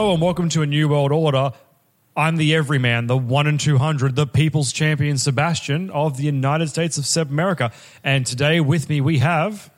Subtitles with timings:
[0.00, 1.52] Hello and welcome to a new world order.
[2.16, 6.96] I'm the everyman, the one in 200, the people's champion Sebastian of the United States
[6.96, 7.70] of Sebmerica.
[8.02, 9.70] And today with me we have.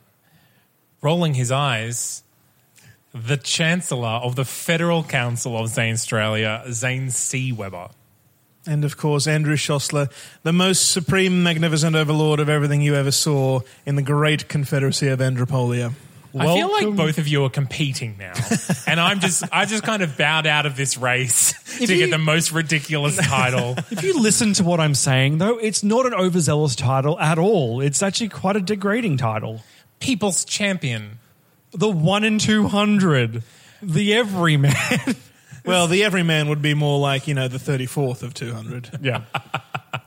[1.01, 2.23] rolling his eyes,
[3.13, 7.51] the Chancellor of the Federal Council of Zanstralia, Zane C.
[7.51, 7.89] Weber.
[8.65, 10.09] And of course, Andrew Szosler,
[10.43, 15.19] the most supreme, magnificent overlord of everything you ever saw in the great Confederacy of
[15.19, 15.91] Andropolia.
[16.37, 18.33] I feel like both of you are competing now,
[18.87, 22.09] and I'm just I just kind of bowed out of this race to you- get
[22.11, 23.75] the most ridiculous title.
[23.91, 27.81] If you listen to what I'm saying, though, it's not an overzealous title at all.
[27.81, 29.61] It's actually quite a degrading title.
[29.99, 31.19] People's champion.
[31.71, 33.43] The one in 200,
[33.81, 34.73] the everyman.
[35.65, 38.99] Well, the everyman would be more like, you know, the 34th of 200.
[39.01, 39.21] yeah.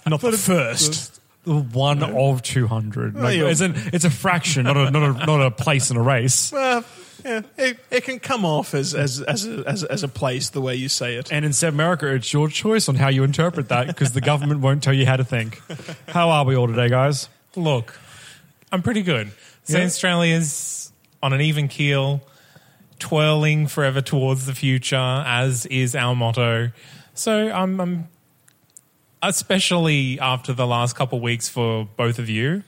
[0.06, 1.15] Not the first.
[1.46, 3.14] The one of 200.
[3.14, 5.96] Like, you're- it's, an, it's a fraction, not a, not, a, not a place in
[5.96, 6.52] a race.
[6.66, 6.84] Well,
[7.24, 10.60] yeah, it, it can come off as, as, as, a, as, as a place the
[10.60, 11.32] way you say it.
[11.32, 14.82] And in Sebmerica, it's your choice on how you interpret that because the government won't
[14.82, 15.60] tell you how to think.
[16.08, 17.28] How are we all today, guys?
[17.56, 17.98] Look,
[18.70, 19.32] I'm pretty good.
[19.66, 19.86] Zane Yeah.
[19.86, 22.20] Australia's on an even keel,
[22.98, 26.70] twirling forever towards the future, as is our motto.
[27.14, 28.08] So I'm, I'm
[29.22, 32.62] especially after the last couple of weeks for both of you.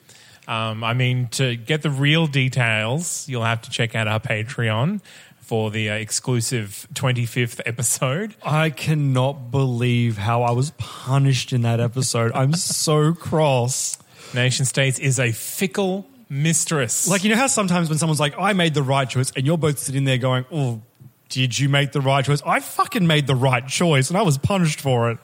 [0.47, 5.03] Um, I mean, to get the real details, you'll have to check out our Patreon
[5.41, 8.35] for the uh, exclusive 25th episode.
[8.43, 12.33] I cannot believe how I was punished in that episode.
[12.35, 13.99] I'm so cross.
[14.35, 17.09] Nation States is a fickle mistress.
[17.09, 19.59] Like, you know how sometimes when someone's like, I made the right choice, and you're
[19.59, 20.83] both sitting there going, Oh,
[21.29, 22.43] did you make the right choice?
[22.45, 25.19] I fucking made the right choice, and I was punished for it.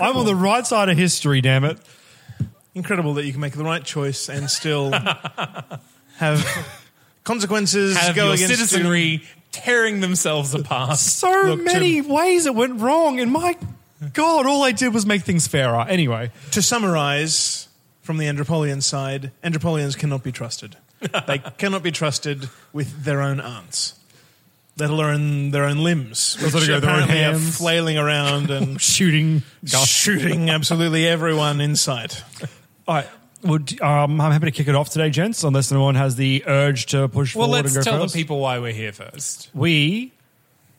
[0.00, 1.78] I'm on the right side of history, damn it.
[2.74, 4.92] Incredible that you can make the right choice and still
[6.16, 6.46] have
[7.24, 8.56] consequences have go your against you.
[8.56, 10.96] citizenry tearing themselves apart.
[10.98, 13.56] So Look, many ways it went wrong, and my
[14.14, 15.84] God, all I did was make things fairer.
[15.88, 17.68] Anyway, To summarize
[18.00, 20.76] from the Andropolian side, Andropolians cannot be trusted.
[21.26, 23.94] they cannot be trusted with their own aunts,
[24.78, 29.42] let alone their own limbs, which are their own apparently are flailing around and shooting.
[29.66, 32.22] shooting absolutely everyone in sight.
[32.88, 33.08] All right.
[33.44, 36.86] Would, um, I'm happy to kick it off today, gents, unless anyone has the urge
[36.86, 38.14] to push Well, forward Well, let's tell first.
[38.14, 39.50] the people why we're here first.
[39.52, 40.12] We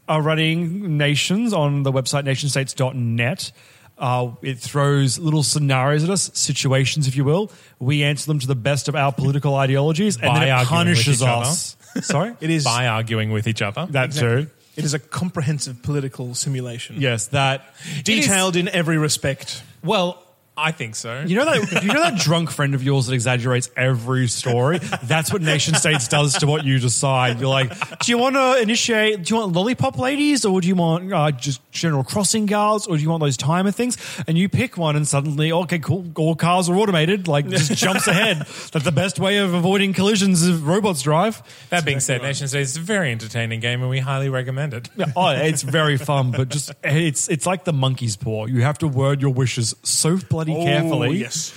[0.07, 3.51] are running Nations on the website nationstates.net.
[3.97, 7.51] Uh, it throws little scenarios at us, situations, if you will.
[7.79, 11.21] We answer them to the best of our political ideologies, and By then it punishes
[11.21, 11.75] us.
[12.01, 12.33] Sorry?
[12.41, 13.85] It is By arguing with each other.
[13.91, 14.47] that too.
[14.75, 17.61] It is a comprehensive political simulation, Yes, that.
[18.03, 19.61] detailed in every respect.
[19.83, 20.22] well,
[20.55, 21.23] I think so.
[21.25, 24.79] You know that you know that drunk friend of yours that exaggerates every story.
[25.03, 27.39] That's what nation states does to what you decide.
[27.39, 29.23] You're like, do you want to initiate?
[29.23, 32.97] Do you want lollipop ladies, or do you want uh, just general crossing guards, or
[32.97, 33.97] do you want those timer things?
[34.27, 37.27] And you pick one, and suddenly, okay, cool, all cars are automated.
[37.27, 38.37] Like, just jumps ahead.
[38.71, 41.41] That's the best way of avoiding collisions if robots drive.
[41.69, 44.89] that being said, Nation states is a very entertaining game and we highly recommend it.
[44.95, 48.45] Yeah, oh, it's very fun, but just it's it's like the monkey's paw.
[48.45, 51.07] You have to word your wishes so bloody carefully.
[51.09, 51.53] Oh, yes.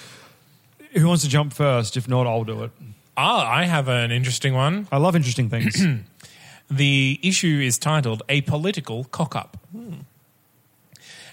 [0.95, 1.97] Who wants to jump first?
[1.97, 2.71] If not, I'll do it.
[3.17, 4.89] Ah, I have an interesting one.
[4.93, 5.83] I love interesting things.
[6.69, 9.57] The issue is titled A Political Cock Up.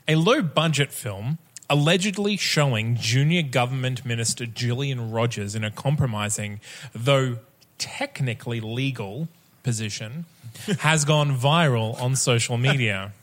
[0.08, 1.40] A low budget film
[1.70, 6.60] allegedly showing junior government minister Julian Rogers in a compromising,
[6.94, 7.38] though
[7.80, 9.28] technically legal,
[9.64, 10.26] position
[10.80, 13.14] has gone viral on social media.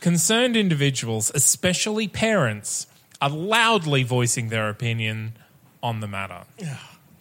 [0.00, 2.86] Concerned individuals, especially parents,
[3.20, 5.34] are loudly voicing their opinion
[5.82, 6.42] on the matter.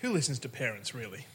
[0.01, 1.25] Who listens to parents, really?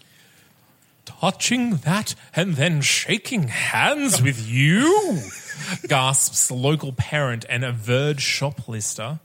[1.04, 5.20] touching that and then shaking hands with you?
[5.88, 9.20] gasps local parent and averred shoplifter.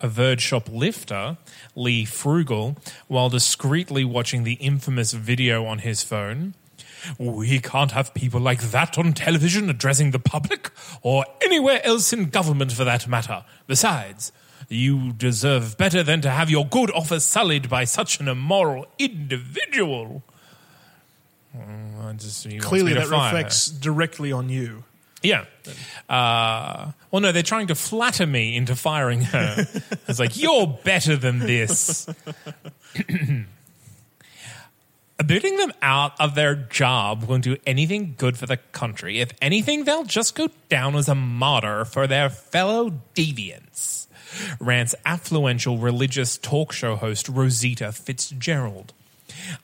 [0.00, 1.36] Averred shoplifter
[1.76, 2.76] Lee Frugal
[3.06, 6.54] while discreetly watching the infamous video on his phone.
[7.18, 10.70] We can't have people like that on television addressing the public
[11.02, 13.44] or anywhere else in government for that matter.
[13.66, 14.32] Besides,
[14.68, 20.22] you deserve better than to have your good office sullied by such an immoral individual.
[21.56, 23.36] Mm, just- Clearly, that fire her.
[23.36, 24.84] reflects directly on you.
[25.22, 25.44] Yeah.
[26.08, 29.66] Uh, well, no, they're trying to flatter me into firing her.
[30.08, 32.08] It's like, you're better than this.
[35.30, 39.20] Booting them out of their job won't do anything good for the country.
[39.20, 44.08] If anything, they'll just go down as a martyr for their fellow deviants.
[44.58, 48.92] Rants affluential religious talk show host Rosita Fitzgerald.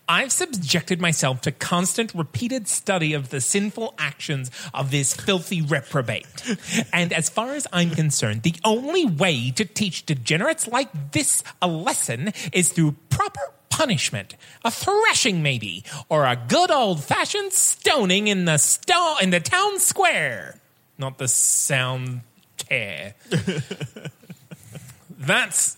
[0.09, 6.57] I've subjected myself to constant, repeated study of the sinful actions of this filthy reprobate.
[6.93, 11.67] And as far as I'm concerned, the only way to teach degenerates like this a
[11.67, 13.41] lesson is through proper
[13.77, 14.35] punishment.
[14.65, 19.79] A thrashing, maybe, or a good old fashioned stoning in the sto- in the town
[19.79, 20.59] square.
[20.99, 22.21] Not the sound
[22.57, 23.15] tear.
[25.19, 25.77] That's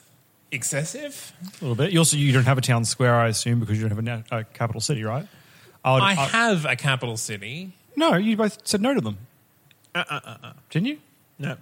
[0.51, 1.33] excessive.
[1.61, 1.93] A little bit.
[1.93, 4.03] You also you don't have a town square, I assume, because you don't have a,
[4.03, 5.27] na- a capital city, right?
[5.85, 7.73] I, would- I I- have a capital city.
[7.97, 9.19] no, you both said no to them.
[9.95, 10.53] Uh, uh, uh, uh.
[10.71, 10.99] Didn't you?
[11.39, 11.57] No.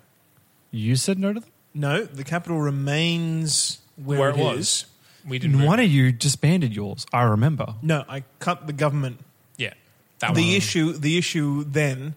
[0.70, 1.50] You said no to them.
[1.74, 4.86] No, the capital remains where, Where it it was.
[5.26, 5.30] Is.
[5.30, 5.62] We didn't.
[5.62, 7.06] One of you disbanded yours.
[7.12, 7.74] I remember.
[7.82, 9.18] No, I cut the government.
[9.56, 9.74] Yeah.
[10.20, 10.50] That The one.
[10.56, 12.14] issue, the issue then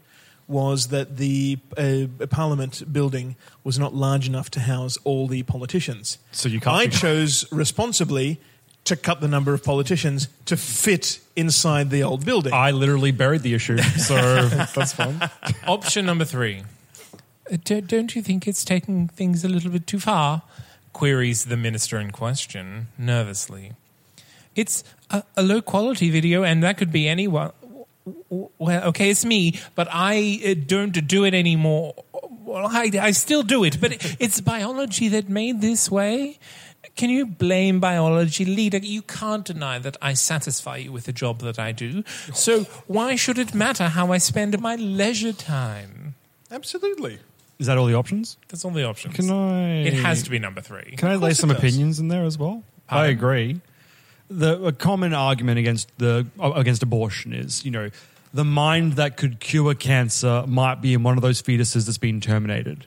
[0.47, 6.17] was that the uh, Parliament building was not large enough to house all the politicians.
[6.31, 8.39] So you cut I the- chose responsibly
[8.85, 12.53] to cut the number of politicians to fit inside the old building.
[12.53, 15.19] I literally buried the issue, so that's fine.
[15.67, 16.63] Option number three.
[17.51, 20.41] "Uh, d- Don't you think it's taking things a little bit too far?
[20.94, 23.74] Queries the minister in question nervously.
[24.56, 27.51] It's a, a low quality video, and that could be anyone.
[28.30, 31.94] Well, okay, it's me, but I uh, don't do it anymore.
[32.44, 36.39] Well, I, I still do it, but it's biology that made this way.
[36.95, 38.80] Can you blame biology, leader?
[38.80, 42.03] You can't deny that I satisfy you with the job that I do.
[42.33, 46.15] So why should it matter how I spend my leisure time?
[46.51, 47.19] Absolutely.
[47.59, 48.38] Is that all the options?
[48.47, 49.15] That's all the options.
[49.15, 49.83] Can I?
[49.83, 50.95] It has to be number three.
[50.97, 52.63] Can I lay some opinions in there as well?
[52.88, 53.11] I Pardon?
[53.11, 53.61] agree.
[54.29, 57.89] The a common argument against the uh, against abortion is, you know,
[58.33, 62.21] the mind that could cure cancer might be in one of those fetuses that's been
[62.21, 62.85] terminated.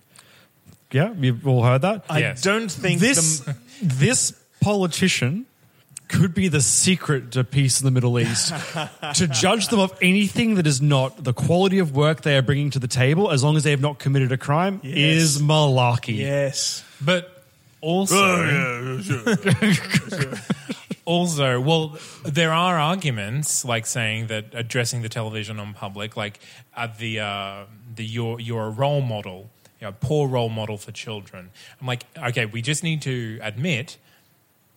[0.90, 2.04] Yeah, you've all heard that.
[2.08, 2.42] I Yes.
[2.42, 5.46] don't think this the, this politician
[6.12, 8.52] could be the secret to peace in the Middle East.
[9.14, 12.70] to judge them of anything that is not the quality of work they are bringing
[12.70, 14.96] to the table, as long as they have not committed a crime, Yes.
[14.96, 16.18] is malarkey.
[16.18, 16.84] yes.
[17.00, 17.42] But
[17.80, 18.14] also,
[21.04, 26.38] also, well, there are arguments like saying that addressing the television on public, like
[26.76, 27.64] at the uh,
[27.96, 29.50] the you're you're a role model,
[29.80, 31.50] you know, poor role model for children.
[31.80, 33.96] I'm like, okay, we just need to admit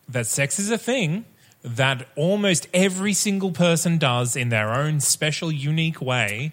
[0.10, 1.25] that sex is a thing
[1.63, 6.52] that almost every single person does in their own special, unique way,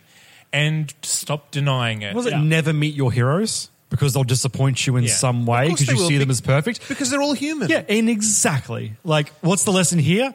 [0.52, 2.14] and stop denying it.
[2.14, 3.68] Was it never meet your heroes?
[3.90, 5.10] Because they'll disappoint you in Yeah.
[5.12, 6.88] some way course because they you will, see them be- as perfect.
[6.88, 7.68] Because they're all human.
[7.68, 8.94] Yeah, and exactly.
[9.04, 10.34] Like, what's the lesson here?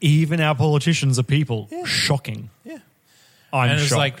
[0.00, 1.68] Even our politicians are people.
[1.84, 2.50] Shocking.
[2.64, 2.78] Yeah.
[3.52, 3.98] I'm and it's shocked.
[3.98, 4.20] like,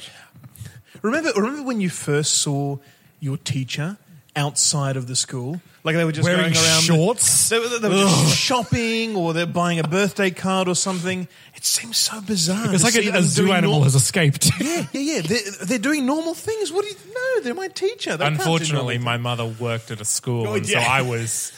[1.02, 2.76] Remember, remember when you first saw
[3.20, 3.96] your teacher
[4.36, 5.60] outside of the school?
[5.84, 7.48] Like they were just Wearing going around shorts?
[7.48, 11.26] They were, they were just shopping, or they're buying a birthday card or something.
[11.56, 12.72] It seems so bizarre.
[12.72, 14.50] it's like a, a zoo animal has escaped.
[14.62, 15.20] Yeah, yeah, yeah.
[15.22, 16.70] They're, they're doing normal things.
[16.72, 17.40] What do you know?
[17.42, 18.16] They're my teacher.
[18.16, 20.86] They can't do unfortunately, my mother worked at a school, Oh, and so yeah.
[20.88, 21.52] I was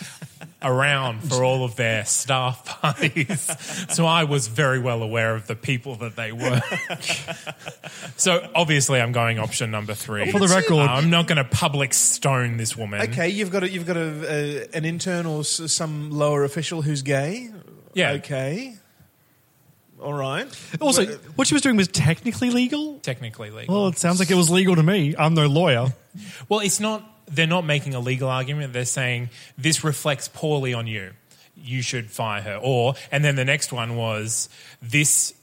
[0.65, 3.49] around for all of their staff parties.
[3.95, 6.61] so I was very well aware of the people that they were.
[8.17, 10.31] so obviously, I'm going option number three.
[10.31, 13.03] For the record- I'm not going to public stone this woman.
[13.11, 14.33] Okay, you've got a, you've got a,
[14.73, 17.51] a, an intern or s- some lower official who's gay.
[17.95, 18.13] Yeah.
[18.13, 18.75] Okay.
[20.03, 20.47] All right.
[20.81, 22.99] also, Well, uh, what she was doing was technically legal.
[22.99, 23.75] Technically legal.
[23.75, 25.15] Well, it sounds like it was legal to me.
[25.17, 25.95] I'm no lawyer.
[26.49, 27.11] Well, it's not.
[27.27, 28.73] They're not making a legal argument.
[28.73, 31.13] They're saying this reflects poorly on you.
[31.57, 32.59] You should fire her.
[32.63, 34.49] Or and then the next one was
[34.83, 35.35] this.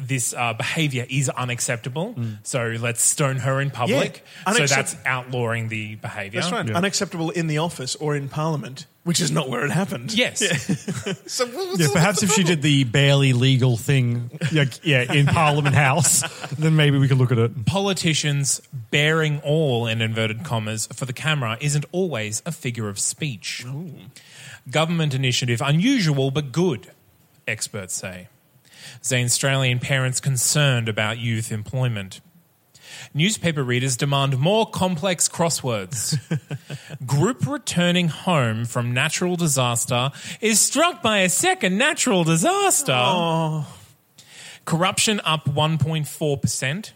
[0.00, 4.24] This uh, behavior is unacceptable, so let's stone her in public.
[4.46, 4.52] Yeah.
[4.52, 6.40] So that's outlawing the behavior.
[6.40, 6.70] That's right.
[6.70, 10.12] Unacceptable in the office or in Parliament Which is not where it happened.
[10.12, 10.42] Yes.
[11.26, 15.10] So what was Yeah, the- perhaps if she did the barely legal thing, like, yeah,
[15.10, 16.22] in Parliament House,
[16.58, 17.64] then maybe we could look at it.
[17.64, 18.60] Politicians
[18.90, 23.64] bearing all in inverted commas for the camera isn't always a figure of speech.
[23.66, 23.86] Oh.
[24.70, 26.90] Government initiative unusual but good,
[27.46, 28.28] experts say.
[29.02, 32.20] Zanstralian parents concerned about youth employment.
[33.14, 36.18] Newspaper readers demand more complex crosswords.
[37.06, 43.64] Group returning home from natural disaster is struck by a second natural disaster.
[44.64, 46.92] Corruption up 1.4%.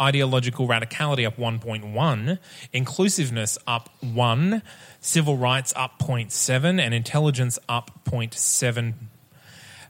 [0.00, 2.38] Ideological radicality up 1.1.
[2.72, 4.62] Inclusiveness up 1.
[5.00, 6.80] Civil rights up 0.7.
[6.80, 8.94] And intelligence up 0.7.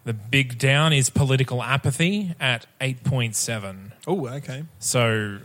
[0.04, 3.92] The big down is political apathy at 8.7.
[4.06, 4.64] Oh, okay.
[4.78, 5.38] So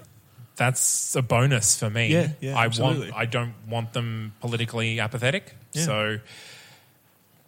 [0.58, 2.10] that's a bonus for me.
[2.10, 3.12] Yeah, yeah, I absolutely.
[3.12, 5.56] want I don't want them politically apathetic.
[5.72, 5.84] Yeah.
[5.84, 6.20] So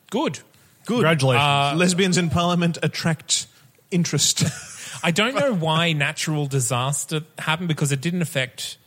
[0.09, 0.39] good.
[0.85, 0.95] Good.
[0.95, 1.43] Congratulations.
[1.43, 3.47] Uh, Lesbians in Parliament attract
[3.91, 4.45] interest.
[5.03, 8.77] I don't know why natural disaster happened because it didn't affect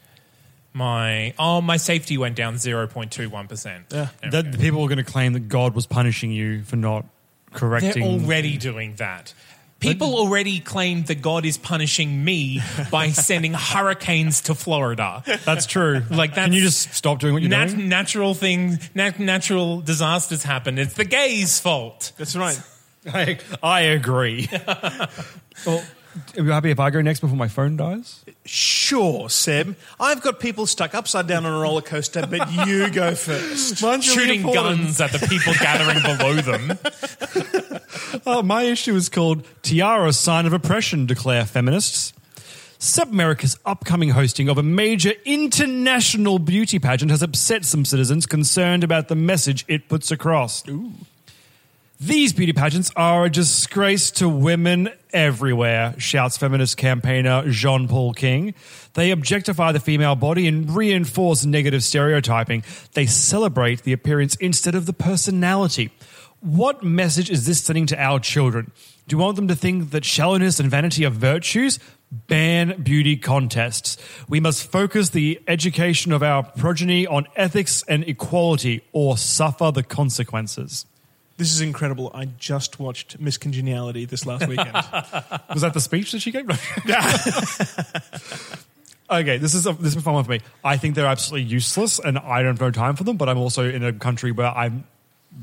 [0.72, 3.92] my oh my safety went down 0.21%.
[3.92, 4.08] Yeah.
[4.30, 7.06] That the people were going to claim that God was punishing you for not
[7.58, 9.34] They're already doing that.
[9.80, 15.22] People already claim that God is punishing me by sending hurricanes to Florida.
[15.44, 16.02] That's true.
[16.10, 16.44] Like, that.
[16.44, 17.88] can you just stop doing what you're Nat- doing?
[17.88, 20.78] natural things, nat- natural disasters happen.
[20.78, 22.12] It's the gays' fault.
[22.16, 22.58] That's right.
[23.12, 24.48] I, I agree.
[25.66, 25.82] well,
[26.36, 28.24] are you happy if I go next before my phone dies?
[28.44, 29.76] Sure, Seb.
[29.98, 33.78] I've got people stuck upside down on a roller coaster, but you go first.
[34.02, 36.78] Shooting guns at the people gathering below them.
[38.26, 42.12] Oh, my issue is called Tiara Sign of Oppression, declare feminists.
[42.78, 49.08] Sebmerica's upcoming hosting of a major international beauty pageant has upset some citizens concerned about
[49.08, 50.62] the message it puts across.
[52.00, 58.54] These beauty pageants are a disgrace to women everywhere, shouts feminist campaigner Jean Paul King.
[58.92, 62.64] They objectify the female body and reinforce negative stereotyping.
[62.92, 65.90] They celebrate the appearance instead of the personality.
[66.40, 68.72] What message is this sending to our children?
[69.06, 71.78] Do you want them to think that shallowness and vanity are virtues?
[72.10, 73.96] Ban beauty contests.
[74.28, 79.82] We must focus the education of our progeny on ethics and equality or suffer the
[79.82, 80.86] consequences.
[81.36, 82.12] This is incredible.
[82.14, 84.72] I just watched Miss Congeniality this last weekend.
[85.52, 86.48] Was that the speech that she gave?
[89.10, 90.40] okay, this is a, this is a fun one for me.
[90.62, 93.16] I think they're absolutely useless, and I don't have no time for them.
[93.16, 94.84] But I'm also in a country where I'm.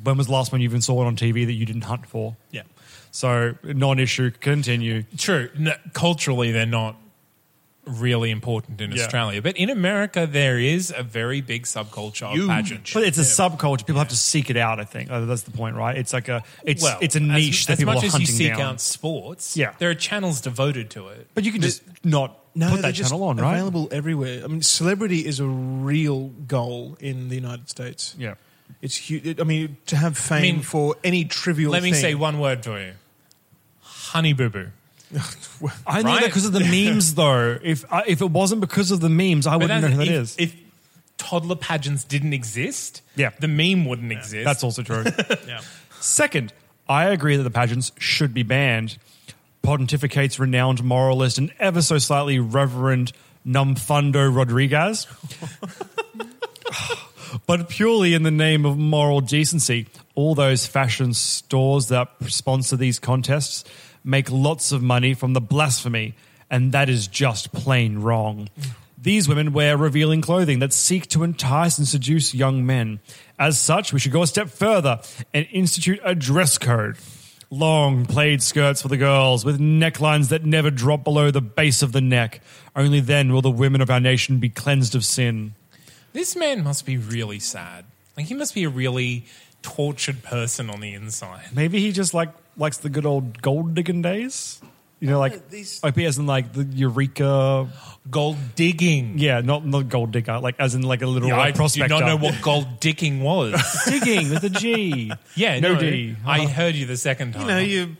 [0.03, 2.05] When was the last one you even saw one on TV that you didn't hunt
[2.05, 2.38] for?
[2.51, 2.63] yeah.
[3.12, 4.31] So non-issue.
[4.39, 5.03] Continue.
[5.17, 5.50] True.
[5.60, 6.95] No, culturally, they're not
[7.86, 9.02] really important in Yeah.
[9.04, 9.42] Australia.
[9.42, 12.92] But in America, there is a very big subculture of pageant.
[12.94, 13.86] But it's a subculture.
[13.86, 14.80] People have to seek it out.
[14.80, 15.98] I think Uh, that's the point, right?
[15.98, 18.14] It's like a it's well, it's a niche as, that as people much are as
[18.14, 18.62] you hunting seek down.
[18.62, 19.74] out sports, Yeah.
[19.80, 21.28] there are channels devoted to it.
[21.34, 23.54] but you can just not No, put they're that just channel on, right?
[23.54, 24.44] Available everywhere.
[24.44, 28.16] I mean, celebrity is a real goal in the United States.
[28.20, 28.36] Yeah.
[28.82, 29.40] It's huge.
[29.40, 32.02] I mean, to have fame mean, for any trivial Let me thing.
[32.02, 32.94] say one word for you:
[33.82, 34.68] Honey Boo Boo.
[35.88, 36.22] I know Right?
[36.22, 37.58] that because of the memes, though.
[37.62, 40.13] If I, if it wasn't because of the memes, I wouldn't know who that if,
[40.13, 40.36] is.
[40.39, 40.56] If
[41.18, 43.32] toddler pageants didn't exist, Yeah.
[43.39, 44.46] the meme wouldn't exist.
[44.46, 45.03] That's also true.
[45.48, 45.62] Yeah.
[46.00, 46.53] Second,
[46.89, 48.98] I agree that the pageants should be banned.
[49.63, 53.12] Pontificates renowned moralist and ever so slightly reverend
[53.46, 55.06] Numfundo Rodriguez.
[57.46, 59.88] but purely in the name of moral decency.
[60.15, 63.63] All those fashion stores that sponsor these contests
[64.03, 66.15] make lots of money from the blasphemy,
[66.50, 68.50] and that is just plain wrong.
[68.98, 73.00] These women wear revealing clothing that seek to entice and seduce young men.
[73.39, 75.01] As such, we should go a step further
[75.34, 76.98] and institute a dress code.
[77.50, 81.91] Long plaid skirts for the girls with necklines that never drop below the base of
[81.91, 82.41] the neck.
[82.75, 85.55] Only then will the women of our nation be cleansed of sin.
[86.13, 87.86] This man must be really sad.
[88.15, 89.25] Like he must be a really
[89.63, 91.46] tortured person on the inside.
[91.53, 94.62] Maybe he just like likes the good old gold digging days.
[95.00, 97.67] You know, like these- like as in like the Eureka.
[98.10, 99.20] Gold digging.
[99.20, 100.39] Yeah, not not gold digger.
[100.39, 101.88] Like as in like a little Yeah, like, I do prospector.
[102.00, 103.53] not know what gold digging was.
[103.88, 105.12] digging with a G.
[105.36, 106.15] yeah, no, no, D.
[106.25, 107.41] I heard you the second time.
[107.43, 107.96] You know, you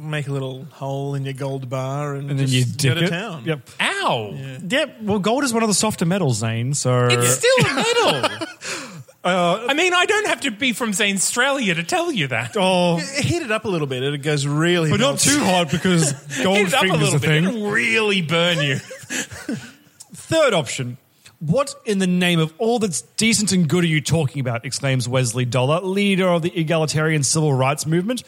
[0.00, 3.06] make a little hole in your gold bar and, and then just you go to
[3.06, 3.10] it.
[3.10, 3.44] town.
[3.44, 3.70] Yep.
[3.80, 4.38] Ow!
[4.68, 5.02] Yep.
[5.02, 6.72] Well, gold is one of the softer metals, Zane.
[6.74, 8.46] So It's still a metal.
[9.22, 12.56] Uh, I mean, I don't have to be from Zanstralia to tell you that.
[12.56, 14.02] oh, Heat it up a little bit.
[14.02, 16.12] It goes really, but not too hot because
[16.42, 17.20] gold Heat it up a little a bit.
[17.28, 17.44] thing.
[17.44, 18.76] It'll really burn you.
[20.14, 20.96] Third option.
[21.38, 24.64] What in the name of all that's decent and good are you talking about?
[24.64, 28.22] exclaims Wesley Dollar, leader of the egalitarian civil rights movement.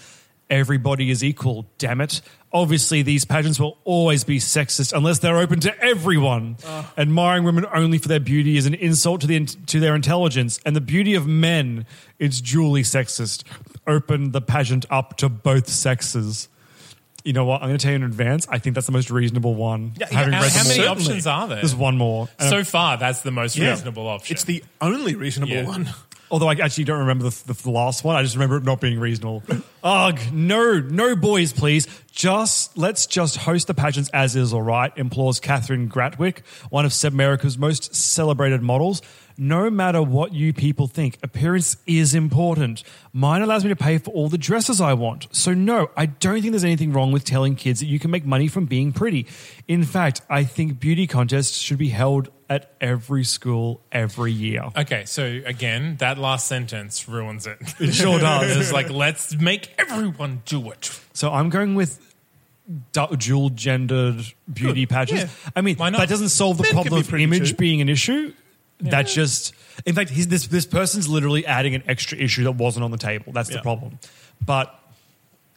[0.50, 2.20] Everybody is equal, damn it.
[2.54, 6.56] Obviously, these pageants will always be sexist unless they're open to everyone.
[6.66, 6.92] Ah.
[6.98, 10.76] Admiring women only for their beauty is an insult to, the, to their intelligence, and
[10.76, 11.86] the beauty of men
[12.18, 13.44] is duly sexist.
[13.86, 16.48] Open the pageant up to both sexes.
[17.24, 17.62] You know what?
[17.62, 18.46] I'm going to tell you in advance.
[18.48, 19.92] I think that's the most reasonable one.
[19.98, 20.92] Yeah, Having yeah, How, read how many all.
[20.96, 21.56] options are there?
[21.58, 22.28] There's one more.
[22.38, 23.70] And So far, that's the most Yeah.
[23.70, 24.34] reasonable option.
[24.34, 25.64] It's the only reasonable Yeah.
[25.66, 25.88] one.
[26.32, 28.98] Although I actually don't remember the, the, last one, I just remember it not being
[28.98, 29.42] reasonable.
[29.84, 31.86] Ugh, no, no boys, please.
[32.10, 34.90] Just let's just host the pageants as is, all right.
[34.96, 36.38] Implores Catherine Gratwick,
[36.70, 39.02] one of Sebmerica's most celebrated models.
[39.38, 42.82] No matter what you people think, appearance is important.
[43.12, 45.26] Mine allows me to pay for all the dresses I want.
[45.32, 48.24] So no, I don't think there's anything wrong with telling kids that you can make
[48.24, 49.26] money from being pretty.
[49.68, 54.64] In fact, I think beauty contests should be held at every school every year.
[54.76, 57.56] Okay, so again, that last sentence ruins it.
[57.80, 58.56] It sure does.
[58.56, 60.98] it's like, let's make everyone do it.
[61.14, 61.98] So I'm going with
[62.92, 64.22] du- dual gendered
[64.52, 65.24] beauty pageants.
[65.44, 65.50] Yeah.
[65.56, 65.98] I mean, Why not?
[65.98, 67.56] that doesn't solve the Men can problem be of pretty image too.
[67.56, 68.34] being an issue.
[68.90, 69.54] That's just,
[69.86, 72.98] in fact, he's, this this person's literally adding an extra issue that wasn't on the
[72.98, 73.32] table.
[73.32, 73.62] That's the Yeah.
[73.62, 73.98] problem.
[74.44, 74.78] But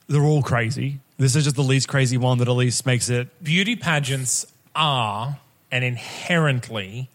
[0.08, 1.00] they're all crazy.
[1.18, 3.28] This is just the least crazy one that at least makes it.
[3.44, 5.40] Beauty pageants are
[5.72, 7.10] an inherently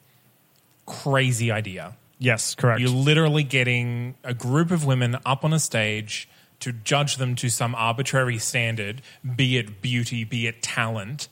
[0.87, 1.95] crazy idea.
[2.19, 2.81] Yes, correct.
[2.81, 6.29] You're literally getting a group of women up on a stage
[6.61, 9.00] to judge them to some arbitrary standard,
[9.37, 11.29] be it beauty, be it talent.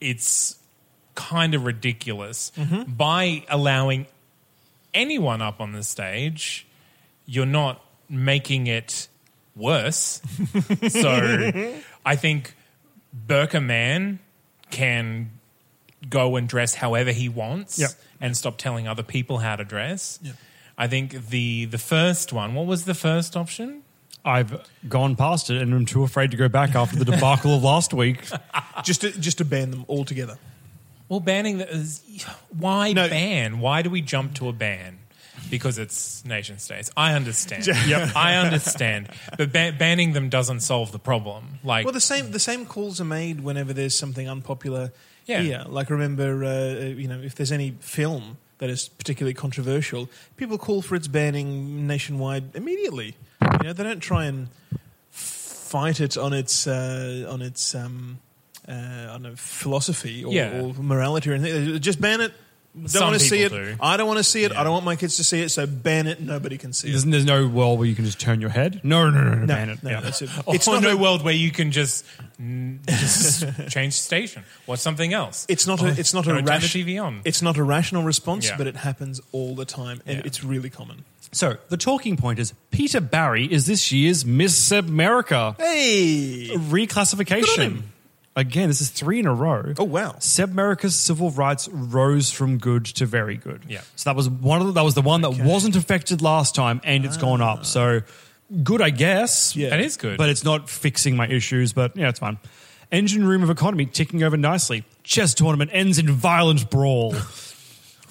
[0.00, 0.56] It's
[1.14, 2.52] kind of ridiculous.
[2.56, 2.92] Mm-hmm.
[2.92, 4.06] By allowing
[4.92, 6.66] anyone up on the stage,
[7.26, 9.08] you're not making it
[9.56, 10.20] worse.
[10.88, 11.72] so
[12.04, 12.54] I think
[13.12, 14.18] Burka Man
[14.70, 15.30] can
[16.08, 17.90] go and dress however he wants Yep.
[18.20, 20.18] and stop telling other people how to dress.
[20.76, 23.82] I think the the first one, what was the first option?
[24.24, 27.62] I've gone past it and I'm too afraid to go back after the debacle of
[27.62, 28.24] last week.
[28.84, 30.36] Just to, just to ban them altogether.
[31.08, 32.02] Well, banning the is-
[32.50, 33.08] why No.
[33.08, 33.58] ban?
[33.60, 34.98] Why do we jump to a ban?
[35.50, 36.90] Because it's nation states.
[36.96, 37.66] I understand.
[37.86, 39.08] yep, I understand.
[39.36, 41.58] But ba- banning them doesn't solve the problem.
[41.62, 44.92] Like, Well, the same the same calls are made whenever there's something unpopular
[45.26, 45.40] Yeah.
[45.42, 45.64] here.
[45.68, 50.80] Like remember, uh, you know, if there's any film that is particularly controversial, people call
[50.80, 53.16] for its banning nationwide immediately.
[53.42, 54.48] You know, they don't try and
[55.10, 58.18] fight it on its uh, on its um,
[58.68, 60.60] uh, I don't know philosophy or, Yeah.
[60.60, 61.78] or morality or anything.
[61.80, 62.32] Just ban it.
[62.76, 63.52] Don't Some want to see it.
[63.52, 63.76] people do.
[63.80, 64.50] I don't want to see it.
[64.50, 65.50] I don't want my kids to see it.
[65.50, 66.20] So ban it.
[66.20, 67.10] Nobody can see There's, it.
[67.12, 68.80] there's no world where you can just turn your head.
[68.82, 69.80] No, no, no, no, No, ban it.
[69.84, 70.00] no, Yeah.
[70.00, 70.30] that's it.
[70.44, 72.04] Or It's not no a- world where you can just,
[72.42, 75.46] mm, just change station, watch something else.
[75.48, 75.86] It's not a.
[75.96, 76.84] It's not a Don't turn the rational.
[76.84, 77.20] TV on.
[77.24, 78.56] It's not a rational response, Yeah.
[78.56, 80.22] but it happens all the time, and Yeah.
[80.24, 81.04] it's really common.
[81.30, 86.70] So the talking point is Peter Barry is this year's Miss America Hey, Good on
[86.70, 87.82] reclassification.
[88.36, 89.74] Again, this is three in a row.
[89.78, 90.16] Oh, wow.
[90.18, 93.62] Sebmerica's civil rights rose from good to very good.
[93.68, 93.82] Yeah.
[93.94, 96.80] So that was one of the, that was the one that wasn't affected last time,
[96.82, 97.60] and it's gone up.
[97.60, 97.62] Ah.
[97.62, 98.02] So
[98.62, 99.54] good, I guess.
[99.54, 99.70] Yeah.
[99.70, 100.18] That is good.
[100.18, 101.72] But it's not fixing my issues.
[101.72, 102.38] But yeah, it's fine.
[102.90, 104.84] Engine room of economy ticking over nicely.
[105.04, 107.14] Chess tournament ends in violent brawl.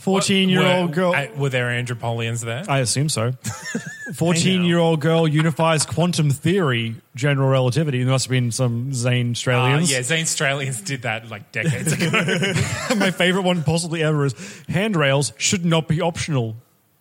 [0.03, 1.13] Fourteen year old Were- girl.
[1.15, 2.63] uh, Were there andropolians there?
[2.67, 3.31] I assume so.
[4.15, 8.03] 14 year old girl unifies quantum theory, general relativity.
[8.03, 9.91] There must have been some Zane Uh, Australians.
[9.91, 12.09] yeah, Zanstralians did that like decades ago.
[12.97, 14.35] My favorite one possibly ever is
[14.69, 16.57] handrails should not be optional,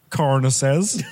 [0.09, 1.03] coroner says.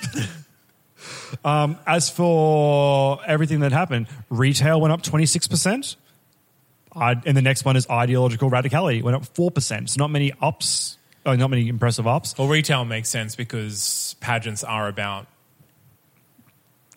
[1.44, 5.96] um, as for everything that happened, retail went up 26%.
[6.94, 9.88] I, and the next one is ideological radicality, went up 4%.
[9.88, 12.36] So not many ups, oh, not many impressive ups.
[12.38, 15.26] well, retail makes sense because pageants are about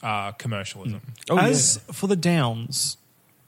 [0.02, 1.02] uh, commercialism.
[1.30, 2.98] Oh, As for the downs,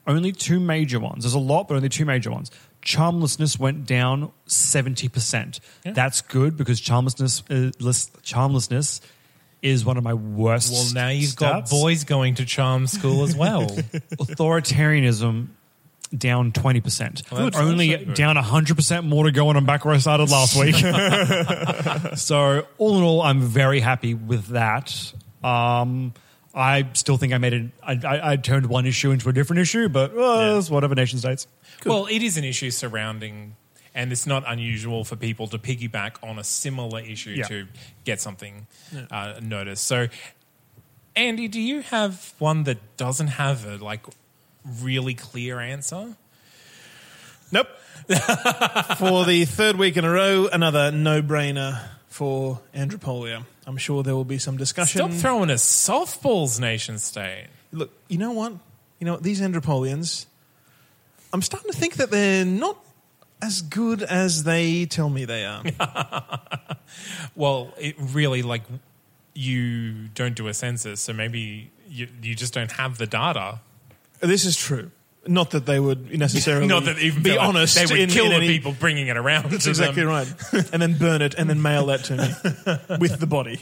[0.07, 1.23] only two major ones.
[1.23, 2.51] There's a lot, but only two major ones.
[2.81, 5.59] Charmlessness went down 70%.
[5.83, 9.01] That's good because charmlessness, uh, lis- charmlessness
[9.63, 10.71] is one of my worst.
[10.71, 11.71] Well, now you've got stats.
[11.71, 13.65] boys going to charm school as well.
[14.19, 15.47] Authoritarianism
[16.07, 17.31] down 20%.
[17.31, 18.13] Well, that's only also good.
[18.15, 20.75] down 100% more to go, on back where I started last week.
[22.17, 25.13] so, all in all, I'm very happy with that.
[25.43, 26.13] Um,
[26.53, 27.71] I still think I made it.
[27.83, 31.19] I, I, I turned one issue into a different issue, but uh, it's whatever nation
[31.19, 31.47] states.
[31.85, 33.55] well, it is an issue surrounding,
[33.93, 37.47] and it's not unusual for people to piggyback on a similar issue Yeah.
[37.47, 37.67] to
[38.05, 38.67] get something
[39.11, 39.83] uh, noticed.
[39.85, 40.07] So,
[41.15, 44.05] Andy, do you have one that doesn't have a like
[44.81, 46.15] really clear answer?
[47.51, 47.67] Nope.
[48.97, 53.45] for the third week in a row, another no-brainer for Andropolia.
[53.65, 54.99] I'm sure there will be some discussion.
[54.99, 57.47] Stop throwing us softballs, nation state.
[57.71, 58.53] Look, you know what?
[58.99, 59.23] You know what?
[59.23, 60.27] These Andropolians,
[61.33, 62.77] I'm starting to think that they're not
[63.41, 65.63] as good as they tell me they are.
[67.35, 68.63] Well, it really like
[69.33, 73.59] you don't do a census, so maybe you, you just don't have the data.
[74.27, 74.91] This is true.
[75.27, 77.75] Not that they would necessarily Not that even be like honest.
[77.75, 79.49] they would in, kill in the any- people bringing it around.
[79.51, 80.11] That's to exactly them.
[80.11, 80.33] right.
[80.71, 83.61] And then burn it and then mail that to me with the body.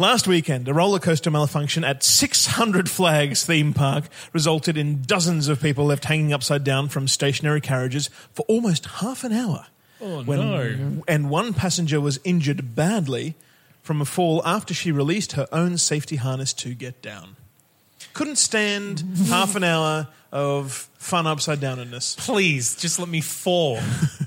[0.00, 5.60] Last weekend, a roller coaster malfunction at 600 Flags theme park resulted in dozens of
[5.60, 9.66] people left hanging upside down from stationary carriages for almost half an hour.
[10.00, 11.02] Oh, no.
[11.08, 13.34] And one passenger was injured badly
[13.82, 17.34] from a fall after she released her own safety harness to get down.
[18.18, 22.18] Couldn't stand half an hour of fun upside downness.
[22.18, 23.78] Please, just let me fall.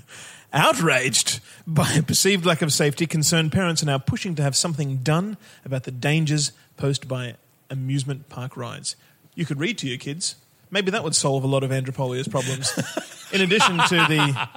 [0.54, 5.00] Outraged by a perceived lack of safety, concerned parents are now pushing to have something
[5.00, 7.36] done about the dangers posed by
[7.70, 8.96] amusement park rides.
[9.36, 10.38] You could read to your kids.
[10.70, 12.72] Maybe that would solve a lot of Andropolia's problems.
[13.34, 14.48] In addition to the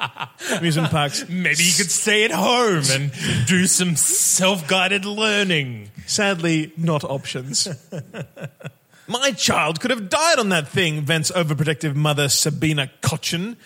[0.59, 3.11] amusement parks, Maybe you could stay at home and
[3.49, 5.91] do some self guided learning.
[6.07, 7.67] sadly not options.
[9.07, 13.57] My child could have died on that thing, vents overprotective mother Sabina Cochin.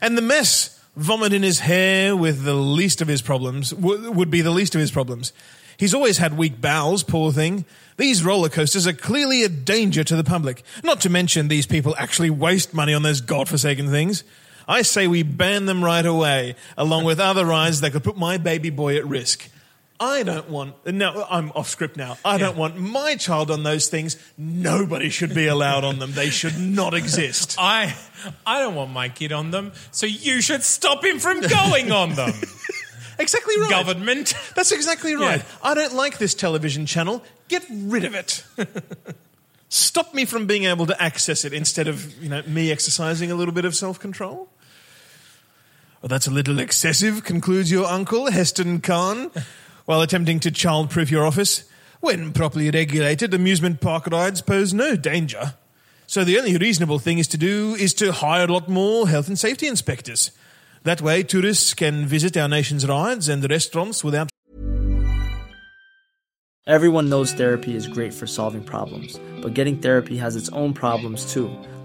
[0.00, 4.30] And the mess, vomit in his hair with the least of his problems, w- would
[4.30, 5.32] be the least of his problems.
[5.76, 7.64] He's always had weak bowels, poor thing.
[7.96, 10.62] These roller coasters are clearly a danger to the public.
[10.82, 14.24] Not to mention these people actually waste money on those godforsaken things.
[14.66, 18.38] I say we ban them right away, along with other rides that could put my
[18.38, 19.48] baby boy at risk.
[20.00, 20.86] I don't want.
[20.86, 22.16] No, I'm off script now.
[22.24, 24.16] I don't want my child on those things.
[24.38, 26.12] Nobody should be allowed on them.
[26.12, 27.56] They should not exist.
[27.58, 27.94] I
[28.46, 32.14] I don't want my kid on them, so you should stop him from going on
[32.14, 32.32] them.
[33.20, 33.68] Exactly right.
[33.68, 34.32] Government.
[34.54, 35.40] That's exactly right.
[35.40, 35.58] Yeah.
[35.62, 37.22] I don't like this television channel.
[37.48, 38.42] Get rid of it.
[39.68, 43.34] Stop me from being able to access it instead of you know me exercising a
[43.34, 44.48] little bit of self control.
[46.00, 49.30] Well, that's a little excessive, concludes your uncle, Heston Khan,
[49.84, 51.64] while attempting to childproof your office.
[52.00, 55.54] When properly regulated, amusement park rides pose no danger.
[56.06, 59.28] So the only reasonable thing is to do is to hire a lot more health
[59.28, 60.32] and safety inspectors.
[60.82, 64.30] That way, tourists can visit our nation's rides and the restaurants without
[66.66, 71.32] Everyone knows therapy is great for solving problems, but getting therapy has its own problems
[71.32, 71.50] too,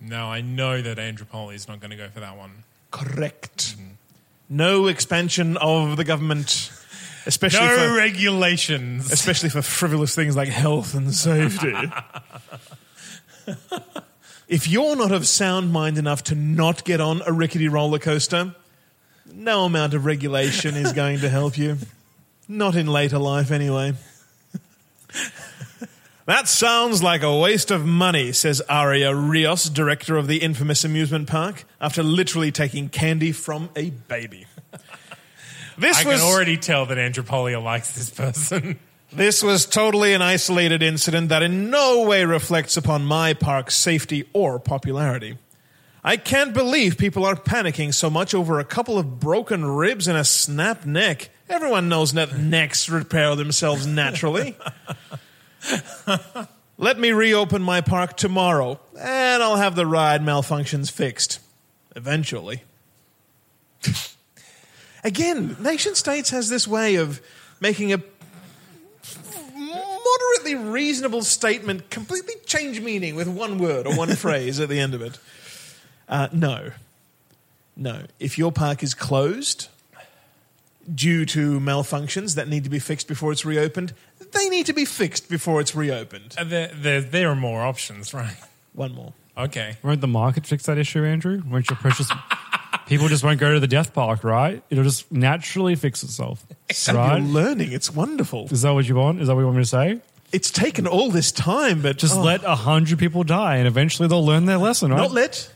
[0.00, 2.64] No, I know that Andropolia is not going to go for that one.
[2.90, 3.76] Correct.
[4.48, 6.72] No expansion of the government,
[7.26, 9.12] especially No for regulations.
[9.12, 11.74] especially for frivolous things like health and safety.
[14.48, 18.54] if you're not of sound mind enough to not get on a rickety roller coaster,
[19.32, 21.76] no amount of regulation is going to help you.
[22.48, 23.94] Not in later life, anyway.
[26.30, 31.28] That sounds like a waste of money, says Aria Rios, director of the infamous amusement
[31.28, 34.46] park, after literally taking candy from a baby.
[35.76, 38.78] This I was can already tell that Andropolia likes this person.
[39.12, 44.28] this was totally an isolated incident that in no way reflects upon my park's safety
[44.32, 45.36] or popularity.
[46.04, 50.16] I can't believe people are panicking so much over a couple of broken ribs and
[50.16, 51.30] a snapped neck.
[51.48, 54.56] Everyone knows that necks repair themselves naturally.
[56.78, 61.40] Let me reopen my park tomorrow, and I'll have the ride malfunctions fixed.
[61.96, 62.62] Eventually.
[65.04, 67.20] Again, nation states has this way of
[67.60, 68.00] making a
[69.54, 74.94] moderately reasonable statement completely change meaning with one word or one phrase at the end
[74.94, 75.18] of it.
[76.08, 76.72] Uh, no.
[77.76, 78.02] No.
[78.18, 79.68] If your park is closed
[80.92, 83.94] due to malfunctions that need to be fixed before it's reopened,
[84.32, 86.34] they need to be fixed before it's reopened.
[86.38, 88.36] Uh, There, there, there are more options, right?
[88.72, 89.12] One more.
[89.36, 89.76] Okay.
[89.82, 91.42] Won't the market fix that issue, Andrew?
[91.48, 92.10] Won't your precious
[92.86, 94.62] people just won't go to the death park, right?
[94.70, 96.44] It'll just naturally fix itself,
[96.88, 97.18] And right?
[97.18, 97.72] you're learning.
[97.72, 98.48] It's wonderful.
[98.50, 99.20] Is that what you want?
[99.20, 100.00] Is that what you want me to say?
[100.32, 104.08] It's taken all this time, but Just oh, let a hundred people die, and eventually
[104.08, 104.96] they'll learn their lesson, right?
[104.98, 105.50] not let.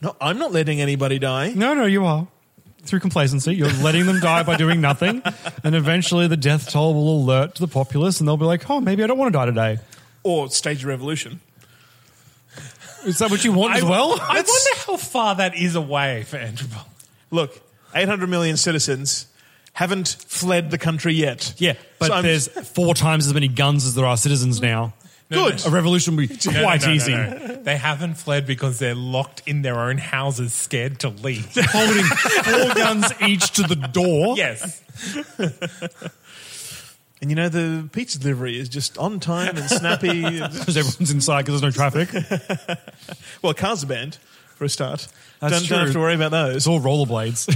[0.00, 1.52] No, I'm not letting anybody die.
[1.54, 2.26] no, no, you are.
[2.88, 3.54] Through complacency.
[3.54, 5.22] You're letting them die by doing nothing,
[5.62, 8.80] and eventually the death toll will alert to the populace, and they'll be like, "Oh,
[8.80, 9.78] maybe I don't want to die today."
[10.22, 11.40] Or stage a revolution.
[13.04, 14.18] Is that what you want as well?
[14.20, 16.84] I wonder how far that is away for Andropolia.
[17.30, 17.60] Look,
[17.94, 19.26] 800 million citizens
[19.74, 21.54] haven't fled the country yet.
[21.58, 24.94] Yeah, but So I'm- there's four times as many guns as there are citizens now.
[25.30, 25.66] Good.
[25.66, 27.12] A revolution would be No, no, quite no, no, easy.
[27.12, 27.60] no.
[27.62, 31.52] They haven't fled because they're locked in their own houses, scared to leave.
[31.54, 34.36] Holding four guns each to the door.
[34.36, 34.82] yes.
[37.20, 40.22] And you know, the pizza delivery is just on time and snappy.
[40.40, 42.10] Because everyone's inside because there's no traffic.
[43.42, 44.18] well, cars are banned
[44.54, 45.08] for a start.
[45.40, 46.54] That's don't, don't have to worry about those.
[46.58, 47.52] It's all rollerblades.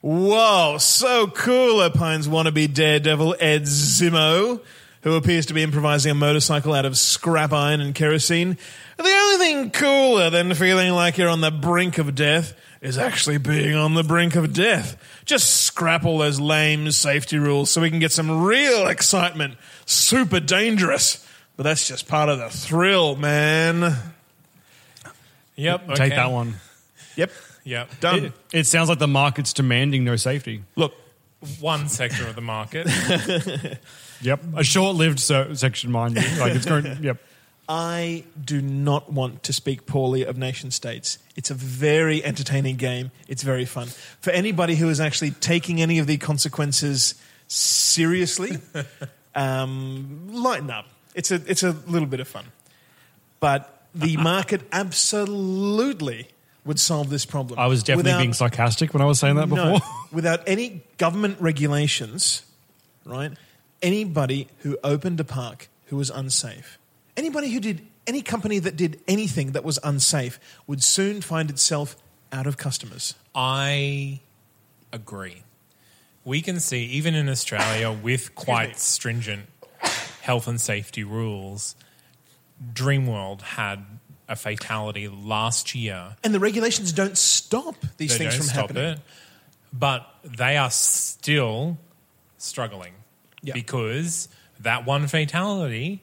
[0.00, 4.60] Whoa, so cool, Opine's wannabe daredevil Ed Zimmo,
[5.02, 8.56] who appears to be improvising a motorcycle out of scrap iron and kerosene.
[8.96, 13.38] The only thing cooler than feeling like you're on the brink of death is actually
[13.38, 14.96] being on the brink of death.
[15.24, 19.54] Just scrap all those lame safety rules so we can get some real excitement.
[19.86, 21.24] Super dangerous.
[21.56, 23.96] But that's just part of the thrill, man.
[25.56, 25.88] Yep.
[25.88, 26.08] Take okay.
[26.10, 26.54] that one.
[27.16, 27.32] Yep,
[27.64, 28.00] Yep.
[28.00, 28.24] done.
[28.26, 30.62] It, it sounds like the market's demanding no safety.
[30.76, 30.94] Look,
[31.60, 32.86] One sector of the market.
[34.22, 34.40] Yep.
[34.56, 36.22] A short-lived so- section, mind you.
[36.40, 36.98] Like it's going.
[37.02, 37.18] Yep.
[37.70, 41.18] I do not want to speak poorly of nation states.
[41.36, 43.10] It's a very entertaining game.
[43.28, 43.88] It's very fun.
[44.22, 47.14] For anybody who is actually taking any of the consequences
[47.46, 48.56] seriously,
[49.34, 50.86] um, lighten up.
[51.14, 52.46] It's a, it's a little bit of fun.
[53.38, 56.28] But the market absolutely
[56.64, 57.58] would solve this problem.
[57.58, 59.64] I was definitely Without- being sarcastic when I was saying that before.
[59.64, 62.42] no, without any government regulations,
[63.04, 63.32] right?
[63.80, 66.78] Anybody who opened a park who was unsafe,
[67.16, 71.96] anybody who did any company that did anything that was unsafe would soon find itself
[72.32, 73.14] out of customers.
[73.34, 74.20] I
[74.92, 75.42] agree.
[76.24, 79.46] We can see, even in Australia, with quite stringent
[80.22, 81.76] health and safety rules,
[82.72, 83.84] Dreamworld had
[84.28, 86.16] a fatality last year.
[86.22, 88.92] And the regulations don't stop these They things don't from stop happening.
[88.94, 88.98] it,
[89.72, 91.78] but they are still
[92.36, 92.92] struggling
[93.42, 93.54] Yeah.
[93.54, 94.28] because
[94.60, 96.02] that one fatality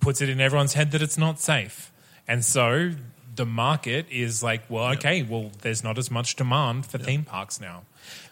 [0.00, 1.92] puts it in everyone's head that it's not safe,
[2.26, 2.92] and so
[3.36, 7.60] the market is like, well, okay, well, there's not as much demand for theme parks
[7.60, 7.82] now.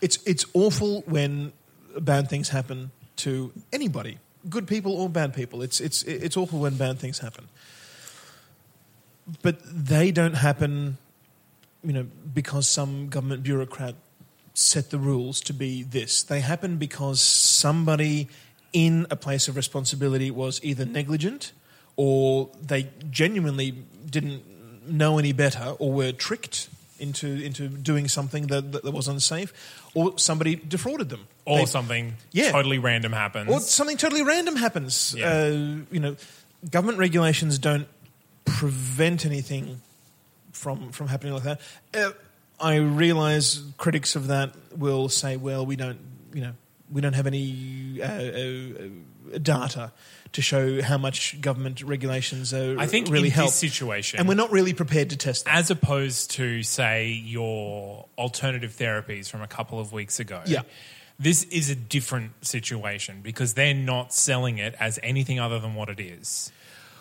[0.01, 1.53] It's it's awful when
[1.99, 5.63] bad things happen to anybody, good people or bad people.
[5.63, 7.49] It's it's it's awful when bad things happen.
[9.41, 10.99] But they don't happen,
[11.85, 13.95] you know, because some government bureaucrat
[14.55, 16.23] set the rules to be this.
[16.23, 18.29] They happen because somebody
[18.73, 21.53] in a place of responsibility was either negligent
[21.97, 23.71] or they genuinely
[24.09, 24.43] didn't
[24.91, 29.53] know any better or were tricked into into doing something that, that was unsafe
[29.95, 32.53] or somebody defrauded them Or They- something Yeah.
[32.53, 33.51] totally random happens.
[33.51, 35.15] or something totally random happens.
[35.17, 35.31] Yeah.
[35.33, 35.47] Uh,
[35.91, 36.17] you know,
[36.71, 37.89] government regulations don't
[38.45, 39.81] prevent anything
[40.53, 41.61] from from happening like that.
[41.95, 42.11] Uh,
[42.63, 45.99] I realize critics of that will say, "Well, we don't,
[46.33, 46.53] you know,
[46.91, 49.93] we don't have any uh, uh, data
[50.33, 54.29] to show how much government regulations are I think really in help." this situation, and
[54.29, 55.57] we're not really prepared to test that.
[55.57, 60.41] as opposed to say your alternative therapies from a couple of weeks ago.
[60.47, 60.63] Yeah.
[61.19, 65.89] This is a different situation because they're not selling it as anything other than what
[65.89, 66.51] it is.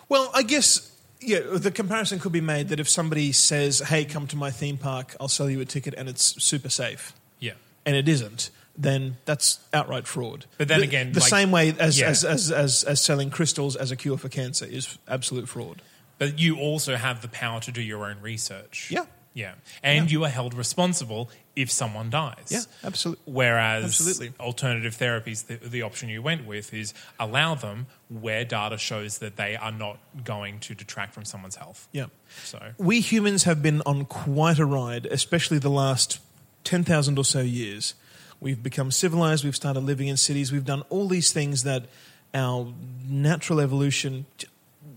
[0.09, 0.90] Well, I guess
[1.21, 4.77] yeah, the comparison could be made that if somebody says, "Hey, come to my theme
[4.77, 7.53] park, I'll sell you a ticket," and it's super safe, Yeah.
[7.85, 10.45] and it isn't, then that's outright fraud.
[10.57, 12.09] But then The- again, the like- same way as, Yeah.
[12.09, 15.81] as, as, as, as selling crystals as a cure for cancer is absolute fraud.
[16.17, 18.87] But you also have the power to do your own research.
[18.91, 19.05] Yeah.
[19.33, 19.53] Yeah.
[19.81, 22.47] And you are held responsible if someone dies.
[22.49, 24.33] Yeah, absolute- Whereas absolutely.
[24.39, 29.37] alternative therapies, the, the option you went with is allow them where data shows that
[29.37, 31.87] they are not going to detract from someone's health.
[31.91, 32.07] Yeah.
[32.43, 36.19] So We humans have been on quite a ride, especially the last
[36.63, 37.95] 10,000 or so years.
[38.39, 41.85] We've become civilized, we've started living in cities, we've done all these things that
[42.33, 42.73] our
[43.07, 44.25] natural evolution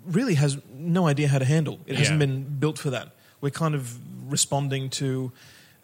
[0.07, 1.79] really has no idea how to handle.
[1.87, 3.11] It hasn't been built for that.
[3.41, 5.33] We're kind of responding to.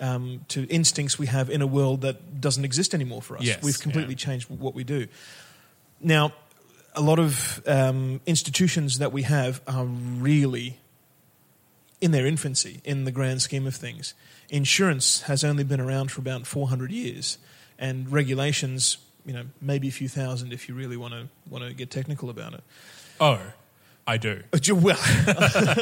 [0.03, 3.43] Um, to instincts we have in a world that doesn't exist anymore for us.
[3.43, 4.25] Yes, We've completely yeah.
[4.25, 5.09] changed what we do.
[6.01, 6.33] Now,
[6.95, 10.79] a lot of um, institutions that we have are really
[12.01, 14.15] in their infancy in the grand scheme of things.
[14.49, 17.39] Insurance has only been around for about 400 years,
[17.79, 21.75] and regulations, you know, maybe a few thousand if you really want to want to
[21.75, 22.63] get technical about it.
[23.21, 23.41] Oh,
[24.07, 24.43] I do.
[24.75, 24.99] Well,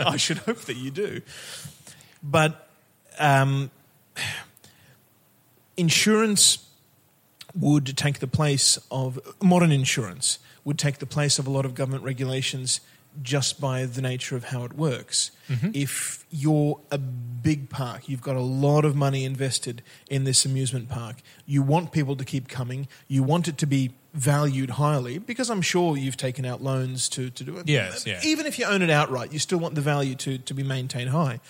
[0.04, 1.22] I should hope that you do.
[2.30, 2.68] But
[3.18, 3.70] um,
[5.76, 6.68] insurance
[7.54, 11.74] would take the place of modern insurance would take the place of a lot of
[11.74, 12.80] government regulations
[13.22, 15.30] just by the nature of how it works.
[15.74, 20.90] If you're a big park, you've got a lot of money invested in this amusement
[20.90, 25.48] park, you want people to keep coming, you want it to be valued highly, because
[25.48, 27.66] I'm sure you've taken out loans to, to do it.
[27.66, 28.20] Yes, yeah.
[28.22, 31.10] Even if you own it outright, you still want the value to, to be maintained
[31.10, 31.40] high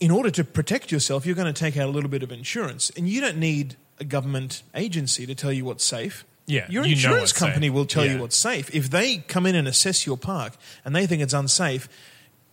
[0.00, 2.90] in order to protect yourself, you're going to take out a little bit of insurance,
[2.96, 6.24] and you don't need a government agency to tell you what's safe.
[6.46, 7.74] Yeah, your you insurance company safe.
[7.74, 8.14] will tell Yeah.
[8.14, 8.74] you what's safe.
[8.74, 11.88] If they come in and assess your park and they think it's unsafe,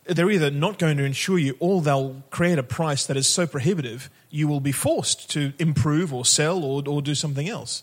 [0.05, 3.47] they're either not going to insure you or they'll create a price that is so
[3.47, 7.81] prohibitive you will be forced to improve or sell or, or do something else.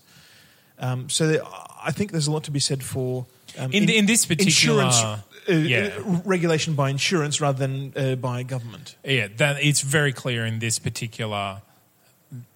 [0.78, 1.40] Um, so there,
[1.82, 3.26] I think there's a lot to be said for
[3.58, 5.90] um, In- in this particular- insurance uh, yeah.
[5.98, 8.96] uh, regulation by insurance rather than uh, by government.
[9.04, 11.62] Yeah, that it's very clear in this particular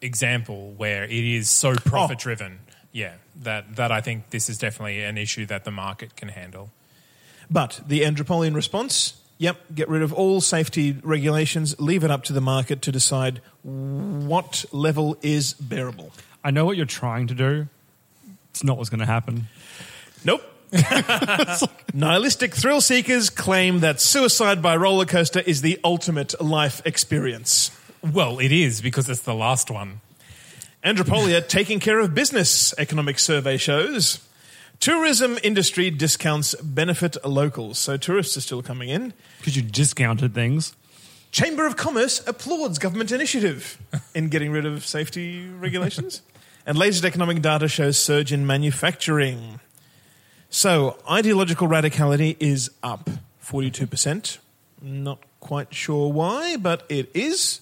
[0.01, 2.61] example where it is so profit driven.
[2.93, 6.71] Yeah, that that I think this is definitely an issue that the market can handle.
[7.51, 12.33] But the Andropolian response yep, get rid of all safety regulations, leave it up to
[12.33, 16.13] the market to decide what level is bearable.
[16.45, 17.69] I know what you're trying to do.
[18.51, 19.47] It's not what's going to happen.
[20.25, 20.43] Nope.
[21.95, 27.71] Nihilistic thrill seekers claim that suicide by roller coaster is the ultimate life experience.
[28.03, 30.01] Well, it is because it's the last one.
[30.85, 34.21] Andropolia taking care of business, economic survey shows.
[34.81, 39.13] Tourism industry discounts benefit locals, so tourists are still coming in.
[39.39, 40.77] Because you discounted things.
[41.33, 43.79] Chamber of Commerce applauds government initiative
[44.15, 46.23] in getting rid of safety regulations.
[46.67, 49.59] and latest economic data shows surge in manufacturing.
[50.51, 53.11] So, ideological radicality is up
[53.45, 54.39] 42%.
[54.81, 57.61] Not quite sure why, but it is.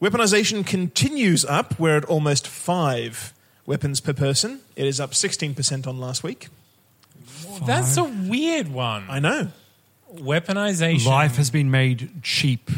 [0.00, 1.78] Weaponization continues up.
[1.78, 3.32] We're at almost five
[3.66, 4.60] weapons per person.
[4.76, 6.48] It is up 16% on last week.
[7.66, 9.04] That's a weird one.
[9.08, 9.48] I know.
[10.14, 11.06] Weaponization.
[11.06, 12.70] Life has been made cheap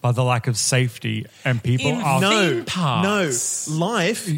[0.00, 2.20] by the lack of safety, and people In are.
[2.20, 3.68] No, Theme parks.
[3.68, 3.76] no.
[3.76, 4.30] Life.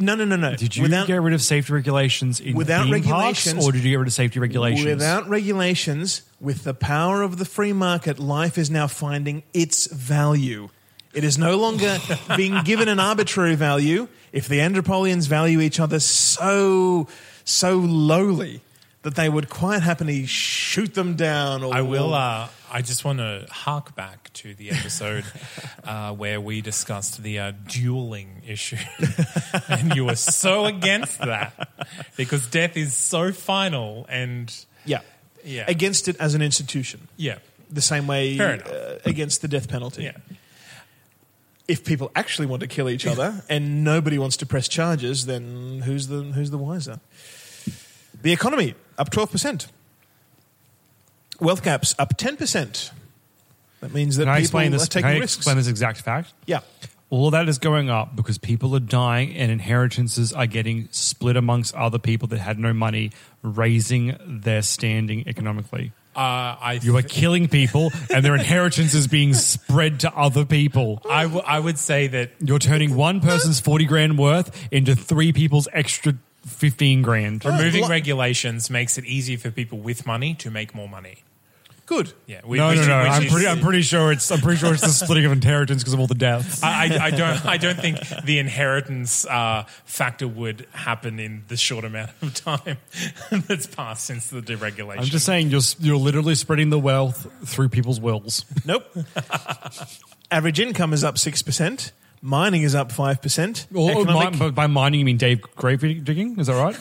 [0.00, 0.54] No, no, no, no.
[0.56, 3.82] Did you Without- get rid of safety regulations in Without theme regulations- parks, or did
[3.84, 4.84] you get rid of safety regulations?
[4.86, 10.68] Without regulations, with the power of the free market, life is now finding its value.
[11.14, 11.98] It is no longer
[12.36, 14.08] being given an arbitrary value.
[14.32, 17.08] If the Andropolians value each other so,
[17.44, 18.60] so lowly
[19.02, 21.62] that they would quite happily shoot them down.
[21.62, 22.12] Or, I will.
[22.12, 25.24] Uh, I just want to hark back to the episode
[25.84, 28.76] uh, where we discussed the uh, dueling issue,
[29.68, 31.68] and you were so against that
[32.16, 34.52] because death is so final, and
[34.84, 35.00] yeah,
[35.44, 35.64] Yeah.
[35.68, 37.08] against it as an institution.
[37.16, 37.38] yeah,
[37.70, 40.02] The same way uh, against the death penalty.
[40.04, 40.16] yeah.
[41.68, 45.82] If people actually want to kill each other and nobody wants to press charges, then
[45.84, 47.00] who's the who's the wiser?
[48.22, 49.66] The economy up twelve percent.
[51.40, 52.90] Wealth gaps up ten percent.
[53.80, 54.84] That means that Can I people explain this?
[54.84, 55.36] are taking Can I risks.
[55.36, 56.32] explain this exact fact?
[56.46, 56.60] Yeah,
[57.10, 61.36] All of that is going up because people are dying and inheritances are getting split
[61.36, 65.92] amongst other people that had no money, raising their standing economically.
[66.16, 71.02] Uh, I You are killing people and their inheritance is being spread to other people.
[71.10, 75.34] I, w- I would say that You're turning one person's 40 grand worth into three
[75.34, 76.14] people's extra
[76.46, 77.44] 15 grand.
[77.44, 81.18] removing regulations makes it easier for people with money to make more money.
[81.86, 82.12] Good.
[82.26, 82.94] Yeah, we- No, which no, is- no.
[82.94, 84.30] I'm is- pretty, I'm pretty sure it's.
[84.30, 86.62] I'm pretty sure it's the splitting of inheritance because of all the deaths.
[86.62, 87.46] I, I, I don't.
[87.46, 92.76] I don't think the inheritance uh, factor would happen in the short amount of time
[93.30, 94.98] that's passed since the deregulation.
[94.98, 98.44] I'm just saying you're you're literally spreading the wealth through people's wills.
[98.64, 98.84] Nope.
[100.30, 101.92] Average income is up six percent.
[102.22, 103.66] Mining is up five percent.
[103.74, 106.38] Or, mi- but by mining, you mean Dave grave digging?
[106.40, 106.76] Is that right?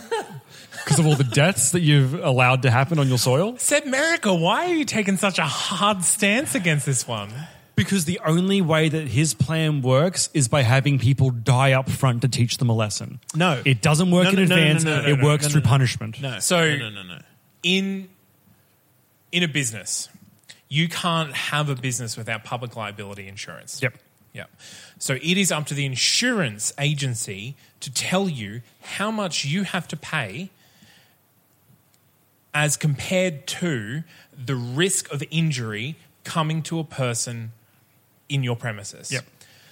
[0.86, 3.54] Because of all the deaths that you've allowed to happen on your soil.
[3.54, 7.30] Sebmerica, why are you taking such a hard stance against this one?
[7.76, 12.22] Because the only way that his plan works is by having people die up front
[12.22, 13.20] to teach them a lesson.
[13.36, 13.62] No.
[13.66, 14.84] it doesn't work No, in no, no, no, advance.
[14.84, 15.70] no, no, it no, works no, through no, no.
[15.70, 16.22] punishment.
[16.22, 16.40] no.
[16.40, 17.22] So- no, no, no, no.
[17.64, 18.10] In
[19.32, 20.08] in a business,
[20.70, 23.82] you can't have a business without public liability insurance.
[23.82, 23.98] Yep.
[24.34, 24.50] Yep.
[25.00, 29.88] So it is up to the insurance agency to tell you how much you have
[29.90, 30.52] to pay
[32.56, 34.04] as compared to
[34.34, 37.52] the risk of injury coming to a person
[38.30, 39.12] in your premises.
[39.12, 39.26] Yep.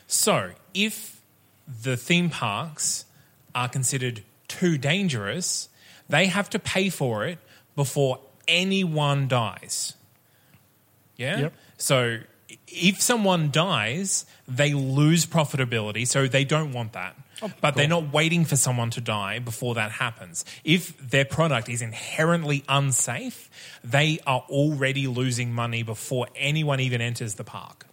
[0.05, 1.21] So if
[1.81, 3.05] the theme parks
[3.55, 5.69] are considered too dangerous,
[6.09, 7.39] they have to pay for it
[7.75, 8.19] before
[8.49, 9.93] anyone dies.
[11.15, 11.39] Yeah?
[11.39, 11.53] Yep.
[11.77, 12.17] So
[12.67, 17.15] if someone dies, they lose profitability, so they don't want that.
[17.61, 20.45] But they're not waiting for someone to die before that happens.
[20.63, 23.49] If their product is inherently unsafe,
[23.83, 27.85] they are already losing money before anyone even enters the park.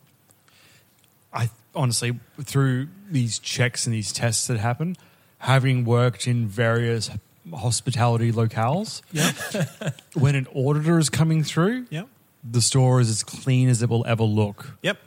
[1.32, 4.96] I honestly, through these checks and these tests that happen,
[5.38, 7.10] having worked in various
[7.52, 9.32] hospitality locales, Yeah.
[10.14, 12.08] when an auditor is coming through, Yep.
[12.44, 14.76] the store is as clean as it will ever look.
[14.82, 14.98] Yep.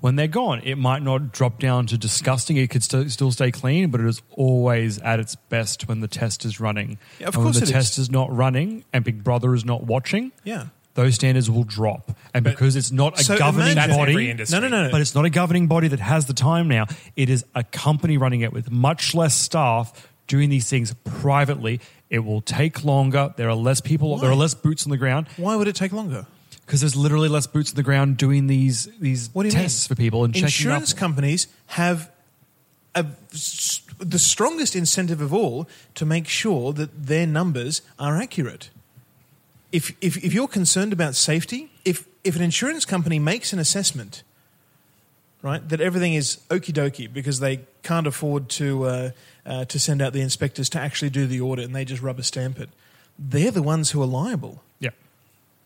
[0.00, 2.56] When they're gone, it might not drop down to disgusting.
[2.56, 6.08] It could st- still stay clean, but it is always at its best when the
[6.08, 6.98] test is running.
[7.18, 7.70] Yeah, of and course when the is.
[7.72, 10.66] test is not running and Big Brother is not watching, Yeah.
[10.94, 12.16] those standards will drop.
[12.32, 14.58] And because it's not a So governing body, every industry.
[14.58, 14.90] No, no, no.
[14.90, 16.86] but it's not a governing body that has the time now.
[17.14, 21.78] It is a company running it with much less staff doing these things privately.
[22.08, 23.34] It will take longer.
[23.36, 24.16] There are less people.
[24.16, 26.26] There are less boots on the ground Why would it take longer?
[26.70, 29.90] Because there's literally less boots on the ground doing these these What do you tests
[29.90, 29.96] mean?
[29.96, 32.12] for people and checking Insurance companies have
[32.94, 33.04] a,
[33.98, 38.70] the strongest incentive of all to make sure that their numbers are accurate.
[39.72, 44.22] If, if, if you're concerned about safety, if, if an insurance company makes an assessment,
[45.42, 49.10] right, that everything is okie dokie because they can't afford to, uh,
[49.44, 52.22] uh, to send out the inspectors to actually do the audit and they just rubber
[52.22, 52.68] stamp it,
[53.18, 54.62] they're the ones who are liable.
[54.78, 54.90] yeah,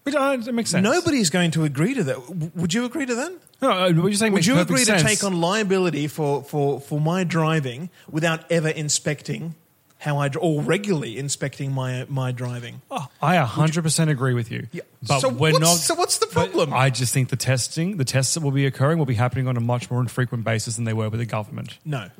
[0.04, 0.82] which uh, it makes sense.
[0.84, 2.16] Nobody's going to agree to that.
[2.28, 3.32] W- Would you agree to that?
[3.60, 5.02] No, uh, what you're saying Would makes you perfect agree sense.
[5.02, 9.54] to take on liability for, for, for my driving without ever inspecting
[9.98, 12.82] how I dr- or regularly inspecting my my driving?
[12.90, 14.66] Oh, I 100% agree with you.
[15.06, 15.76] But So we're what's- not.
[15.76, 16.74] so what's the but problem?
[16.74, 19.56] I just think the testing, the tests that will be occurring, will be happening on
[19.56, 21.78] a much more infrequent basis than they were with the government.
[21.86, 22.10] No,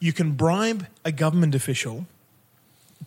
[0.00, 2.04] you can bribe a government official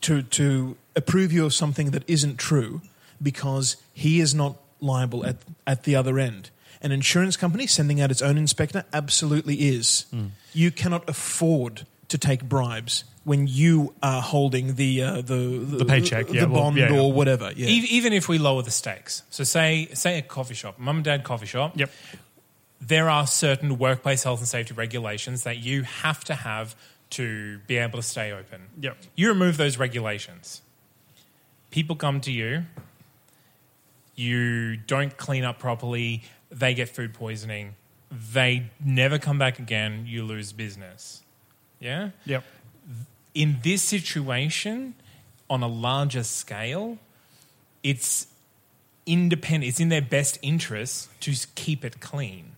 [0.01, 2.81] to to approve you of something that isn't true
[3.21, 6.49] because he is not liable at at the other end.
[6.81, 10.05] An insurance company sending out its own inspector absolutely is.
[10.11, 10.27] Hmm.
[10.53, 16.27] You cannot afford to take bribes when you are holding the uh, the, The paycheck,
[16.27, 16.99] the yeah, well, bond yeah, yeah.
[16.99, 17.51] or whatever.
[17.55, 17.67] Yeah.
[17.67, 21.05] E- Even if we lower the stakes, so say say a coffee shop, mum and
[21.05, 21.77] dad coffee shop.
[21.77, 21.91] Yep.
[22.81, 26.75] There are certain workplace health and safety regulations that you have to have
[27.11, 28.61] to be able to stay open.
[28.79, 28.97] Yep.
[29.15, 30.63] You remove those regulations.
[31.69, 32.63] People come to you.
[34.15, 36.23] You don't clean up properly.
[36.49, 37.75] They get food poisoning.
[38.11, 40.05] They never come back again.
[40.05, 41.21] You lose business.
[41.79, 42.11] Yeah?
[42.25, 42.43] Yep.
[43.33, 44.93] in this situation
[45.49, 46.97] on a larger scale,
[47.83, 48.27] it's
[49.05, 49.69] independent.
[49.69, 52.51] It's in their best interest to keep it clean.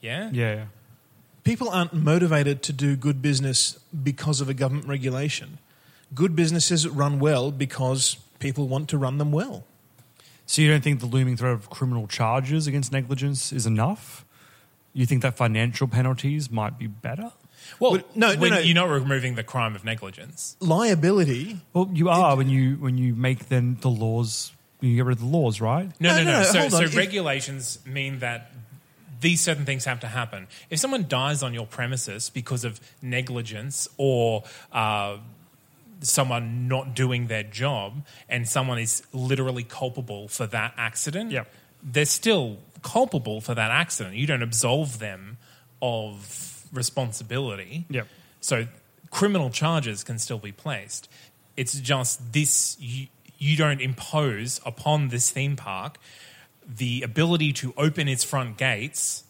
[0.00, 0.30] Yeah.
[0.32, 0.54] Yeah.
[0.54, 0.64] yeah.
[1.44, 5.58] People aren't motivated to do good business because of a government regulation.
[6.14, 9.64] Good businesses run well because people want to run them well.
[10.48, 14.24] So you don't think the looming threat of criminal charges against negligence is enough?
[14.94, 17.32] You think that financial penalties might be better?
[17.78, 18.58] Well, Well, no, no, when no.
[18.58, 20.56] You're not removing the crime of negligence.
[20.60, 24.52] Liability Well, you are when you when you make then the laws.
[24.80, 25.90] You get rid of the laws, right?
[26.00, 26.30] No, No, no, no.
[26.32, 26.82] no, no, So, so.
[26.84, 28.50] If- regulations mean that
[29.20, 30.46] these certain things have to happen.
[30.70, 35.18] If someone dies on your premises because of negligence or uh,
[36.00, 41.52] someone not doing their job, and someone is literally culpable for that accident, Yep.
[41.82, 44.14] they're still culpable for that accident.
[44.16, 45.38] You don't absolve them
[45.82, 47.84] of responsibility.
[47.90, 48.06] Yep.
[48.40, 48.66] So
[49.10, 51.08] criminal charges can still be placed.
[51.56, 55.98] It's just this you, you don't impose upon this theme park
[56.66, 59.24] the ability to open its front gates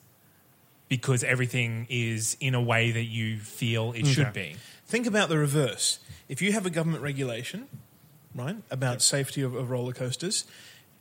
[0.88, 4.56] because everything is in a way that you feel it should be.
[4.88, 5.98] Think about the reverse.
[6.28, 7.68] If you have a government regulation,
[8.34, 10.44] right, about safety of, of roller coasters,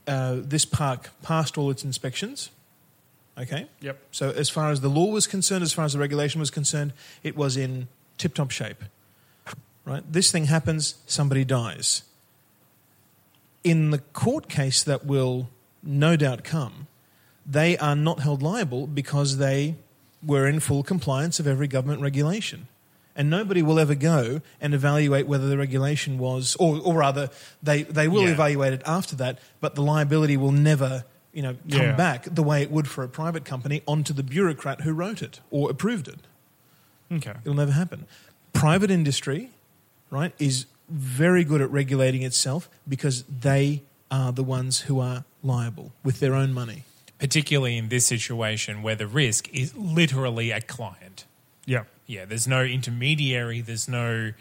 [0.08, 2.52] uh, this park passed all its inspections.
[3.38, 3.68] Okay.
[3.82, 3.98] Yep.
[4.12, 6.92] So as far as the law was concerned, as far as the regulation was concerned,
[7.24, 8.84] it was in tip-top shape.
[9.86, 10.04] Right.
[10.12, 10.96] This thing happens.
[11.06, 12.04] Somebody dies.
[13.64, 15.50] In the court case that will
[15.82, 16.88] no doubt come,
[17.46, 19.76] they are not held liable because they
[20.26, 22.68] were in full compliance of every government regulation.
[23.18, 27.30] And nobody will ever go and evaluate whether the regulation was, or, or rather,
[27.64, 28.30] they, they will Yeah.
[28.34, 31.04] evaluate it after that, but the liability will never,
[31.34, 31.92] you know, come Yeah.
[31.96, 35.40] back the way it would for a private company onto the bureaucrat who wrote it
[35.50, 36.20] or approved it.
[37.12, 37.34] Okay.
[37.44, 38.06] It'll never happen.
[38.54, 39.50] Private industry,
[40.12, 45.92] right, is very good at regulating itself because they are the ones who are liable
[46.04, 46.84] with their own money.
[47.20, 51.26] Particularly in this situation where the risk is literally a client.
[51.66, 51.86] Yeah.
[52.08, 53.62] Yeah, there's no intermediary.
[53.62, 54.32] There's no.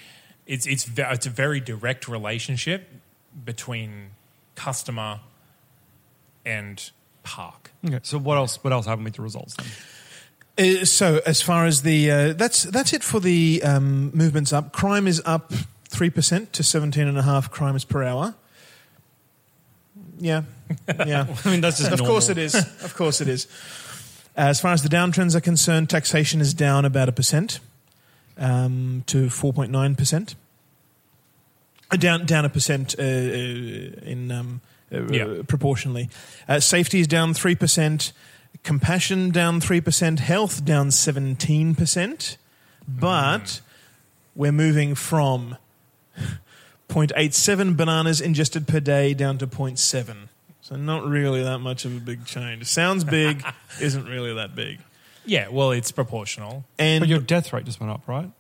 [0.47, 2.89] It's it's it's a very direct relationship
[3.45, 4.11] between
[4.55, 5.21] customer
[6.45, 6.91] and
[7.25, 7.73] park.
[7.85, 8.63] Okay, so what else?
[8.63, 9.67] What else happened with the results then?
[10.59, 14.73] Uh, so as far as the uh, that's that's it for the um, movements up.
[14.73, 15.53] Crime is up
[15.89, 18.35] three percent to seventeen and a half crimes per hour.
[20.19, 20.43] Yeah,
[21.05, 21.27] yeah.
[21.45, 22.15] I mean, that's just of normal.
[22.15, 22.55] course it is.
[22.55, 23.49] Of course it is.
[24.37, 27.61] As far as the downtrends are concerned, taxation is down about a percent
[28.37, 30.35] um, to four point nine percent.
[31.91, 34.61] Uh, Down down a percent uh, uh, in um,
[34.93, 35.43] uh, Yeah.
[35.47, 36.11] proportionally.
[36.49, 38.13] Uh, safety is down three percent.
[38.63, 40.21] Compassion down three percent.
[40.21, 42.37] Health down seventeen percent.
[42.89, 43.61] But
[44.35, 45.57] we're moving from
[46.89, 50.29] 0.87 bananas ingested per day down to 0.7.
[50.67, 52.65] So not really that much of a big change.
[52.65, 53.45] Sounds big,
[53.81, 54.81] isn't really that big.
[55.25, 56.65] Yeah, well, it's proportional.
[56.77, 58.33] And But your death rate just went up, right?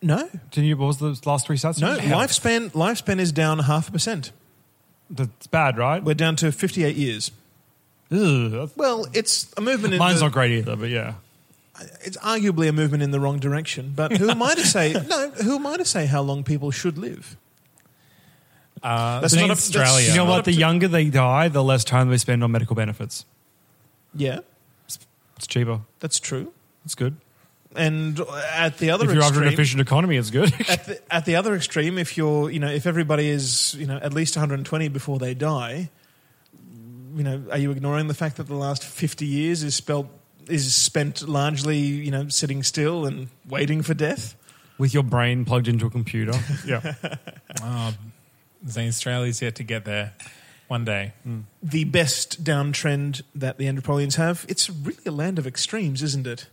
[0.00, 0.78] no, Didn't you?
[0.78, 1.78] What was the last three stats?
[1.78, 4.32] no, lifespan lifespan is down half a percent.
[5.10, 6.02] That's bad, right?
[6.02, 7.32] We're down to 58 years.
[8.10, 11.14] Ugh, Well, it's a movement in mine's the, not great either, but yeah.
[12.00, 13.92] it's arguably a movement in the wrong direction.
[13.94, 14.94] But who am I to say?
[15.06, 17.36] No, who am I to say how long people should live?
[18.82, 20.08] Uh, That's in not up- that's- Australia.
[20.10, 20.44] You know what?
[20.44, 23.24] The younger they die, the less time they spend on medical benefits.
[24.14, 24.40] Yeah,
[25.36, 25.80] It's cheaper.
[26.00, 26.52] that's true.
[26.84, 27.16] It's good.
[27.76, 28.18] And
[28.54, 30.52] at the other If you're after an extreme, efficient economy, it's good.
[30.68, 33.98] at the, at the other extreme, if you're, you know, if everybody is, you know,
[33.98, 35.90] at least 120 before they die,
[37.14, 40.08] you know, are you ignoring the fact that the last 50 years is spelt
[40.48, 44.34] is spent largely, you know, sitting still and waiting for death?
[44.78, 46.32] With your brain plugged into a computer.
[46.66, 46.94] yeah.
[48.66, 50.14] Zane Australia's yet to get there
[50.68, 51.12] one day.
[51.62, 56.46] The best downtrend that the Andropolians have, it's really a land of extremes, isn't it?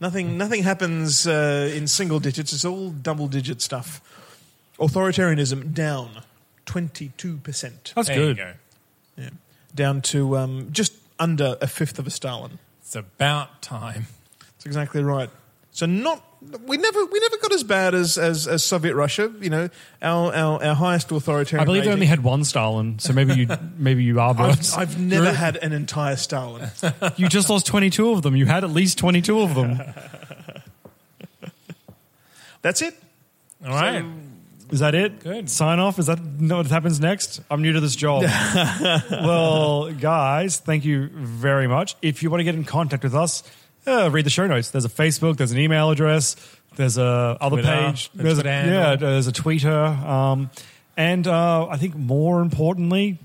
[0.00, 2.52] Nothing, nothing happens uh, in single digits.
[2.52, 4.00] It's all double digit stuff.
[4.78, 6.22] Authoritarianism down
[6.66, 7.94] 22%.
[7.94, 8.28] That's there good.
[8.28, 8.52] you go.
[9.16, 9.30] Yeah.
[9.74, 12.60] Down to um, just under a fifth of a Stalin.
[12.80, 14.06] It's about time.
[14.40, 15.30] That's exactly right.
[15.78, 16.20] So not
[16.66, 19.32] we never we never got as bad as as, as Soviet Russia.
[19.40, 19.68] You know,
[20.02, 21.62] our our, our highest authoritarian.
[21.62, 23.46] I believe they only had one Stalin, so maybe you
[23.78, 24.76] maybe you are I've, worse.
[24.76, 26.68] I've never had an entire Stalin.
[27.16, 28.34] You just lost 22 of them.
[28.34, 29.80] You had at least 22 of them.
[32.62, 33.00] That's it.
[33.64, 34.04] All right.
[34.72, 35.20] Is that it?
[35.20, 35.48] Good.
[35.48, 36.00] Sign off.
[36.00, 37.40] Is that what happens next?
[37.52, 38.24] I'm new to this job.
[39.12, 41.94] well, guys, thank you very much.
[42.02, 43.44] If you want to get in contact with us,
[43.86, 44.70] uh, read the show notes.
[44.70, 45.36] There's a Facebook.
[45.36, 46.36] There's an email address.
[46.76, 48.10] There's a other Twitter, page.
[48.14, 48.96] a There's Twitter a, yeah.
[48.96, 49.84] There's a Twitter.
[49.84, 50.50] Um,
[50.96, 53.18] and uh, I think more importantly,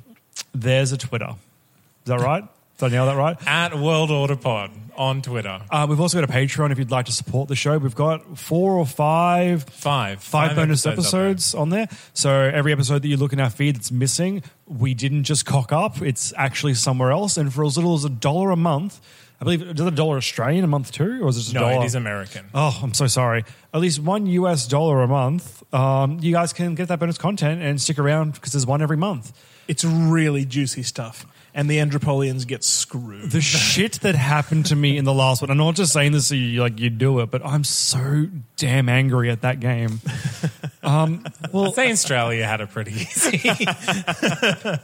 [0.53, 1.29] there's a Twitter.
[1.29, 2.43] Is that right?
[2.77, 3.37] Did I nail that right?
[3.47, 5.61] At World Order Pod on Twitter.
[5.69, 7.77] Uh, we've also got a Patreon if you'd like to support the show.
[7.77, 10.21] We've got four or five Five.
[10.21, 11.87] five, bonus episodes episodes, on there.
[12.13, 15.71] So every episode that you look in our feed that's missing, we didn't just cock
[15.71, 16.01] up.
[16.01, 17.37] It's actually somewhere else.
[17.37, 18.99] And for as little as a dollar a month,
[19.43, 21.21] I believe, is it a dollar Australian a month too?
[21.21, 21.55] Or is it just a.
[21.55, 21.83] No, dollar?
[21.83, 22.45] it is American.
[22.53, 23.43] Oh, I'm so sorry.
[23.73, 25.61] At least one US dollar a month.
[25.73, 28.95] Um, you guys can get that bonus content and stick around because there's one every
[28.95, 29.37] month.
[29.67, 33.31] It's really juicy stuff, and the Andropolians get screwed.
[33.31, 35.51] The shit that happened to me in the last one.
[35.51, 38.87] I'm not just saying this so you like you do it, but I'm so damn
[38.87, 39.99] angry at that game.
[40.85, 41.23] Um,
[41.53, 43.39] well, Zanstralia had a pretty easy.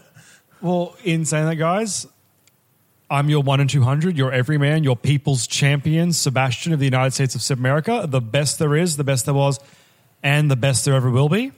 [0.61, 2.05] Well, in saying that, guys,
[3.11, 7.33] I'm your one in 200, your everyman, your people's champion, Sebastian of the United States
[7.33, 9.59] of Sebmerica, the best there is, the best there was,
[10.21, 11.51] and the best there ever will be.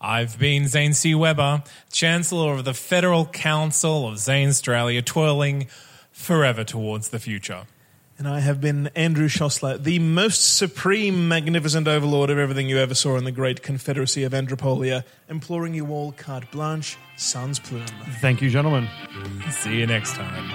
[0.00, 1.14] I've been Zane C.
[1.14, 1.62] Weber,
[1.92, 5.66] Chancellor of the Federal Council of Zanstralia, twirling
[6.10, 7.66] forever towards the future.
[8.16, 12.94] And I have been Andrew Szosler, the most supreme, magnificent overlord of everything you ever
[12.94, 17.84] saw in the great Confederacy of Andropolia, imploring you all carte blanche, sans plume.
[18.20, 18.88] Thank you, gentlemen.
[19.50, 20.50] See you next time.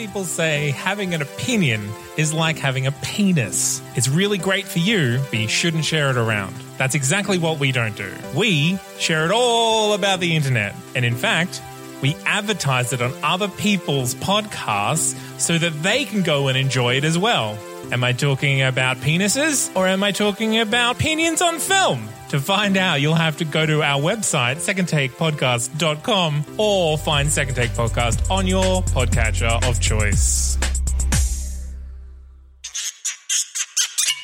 [0.00, 1.86] People say having an opinion
[2.16, 3.82] is like having a penis.
[3.96, 6.54] It's really great for you, but you shouldn't share it around.
[6.78, 8.10] That's exactly what we don't do.
[8.34, 10.74] We share it all about the internet.
[10.96, 11.60] And in fact,
[12.00, 17.04] we advertise it on other people's podcasts so that they can go and enjoy it
[17.04, 17.58] as well.
[17.92, 22.08] Am I talking about penises or am I talking about opinions on film?
[22.30, 27.70] To find out, you'll have to go to our website, secondtakepodcast.com, or find Second Take
[27.72, 30.56] Podcast on your podcatcher of choice.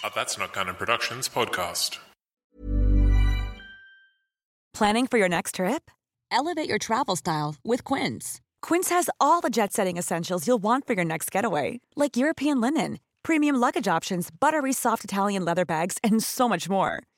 [0.04, 1.98] A That's Not Canon Productions podcast.
[4.72, 5.90] Planning for your next trip?
[6.30, 8.40] Elevate your travel style with Quince.
[8.62, 12.60] Quince has all the jet setting essentials you'll want for your next getaway, like European
[12.60, 17.02] linen, premium luggage options, buttery soft Italian leather bags, and so much more.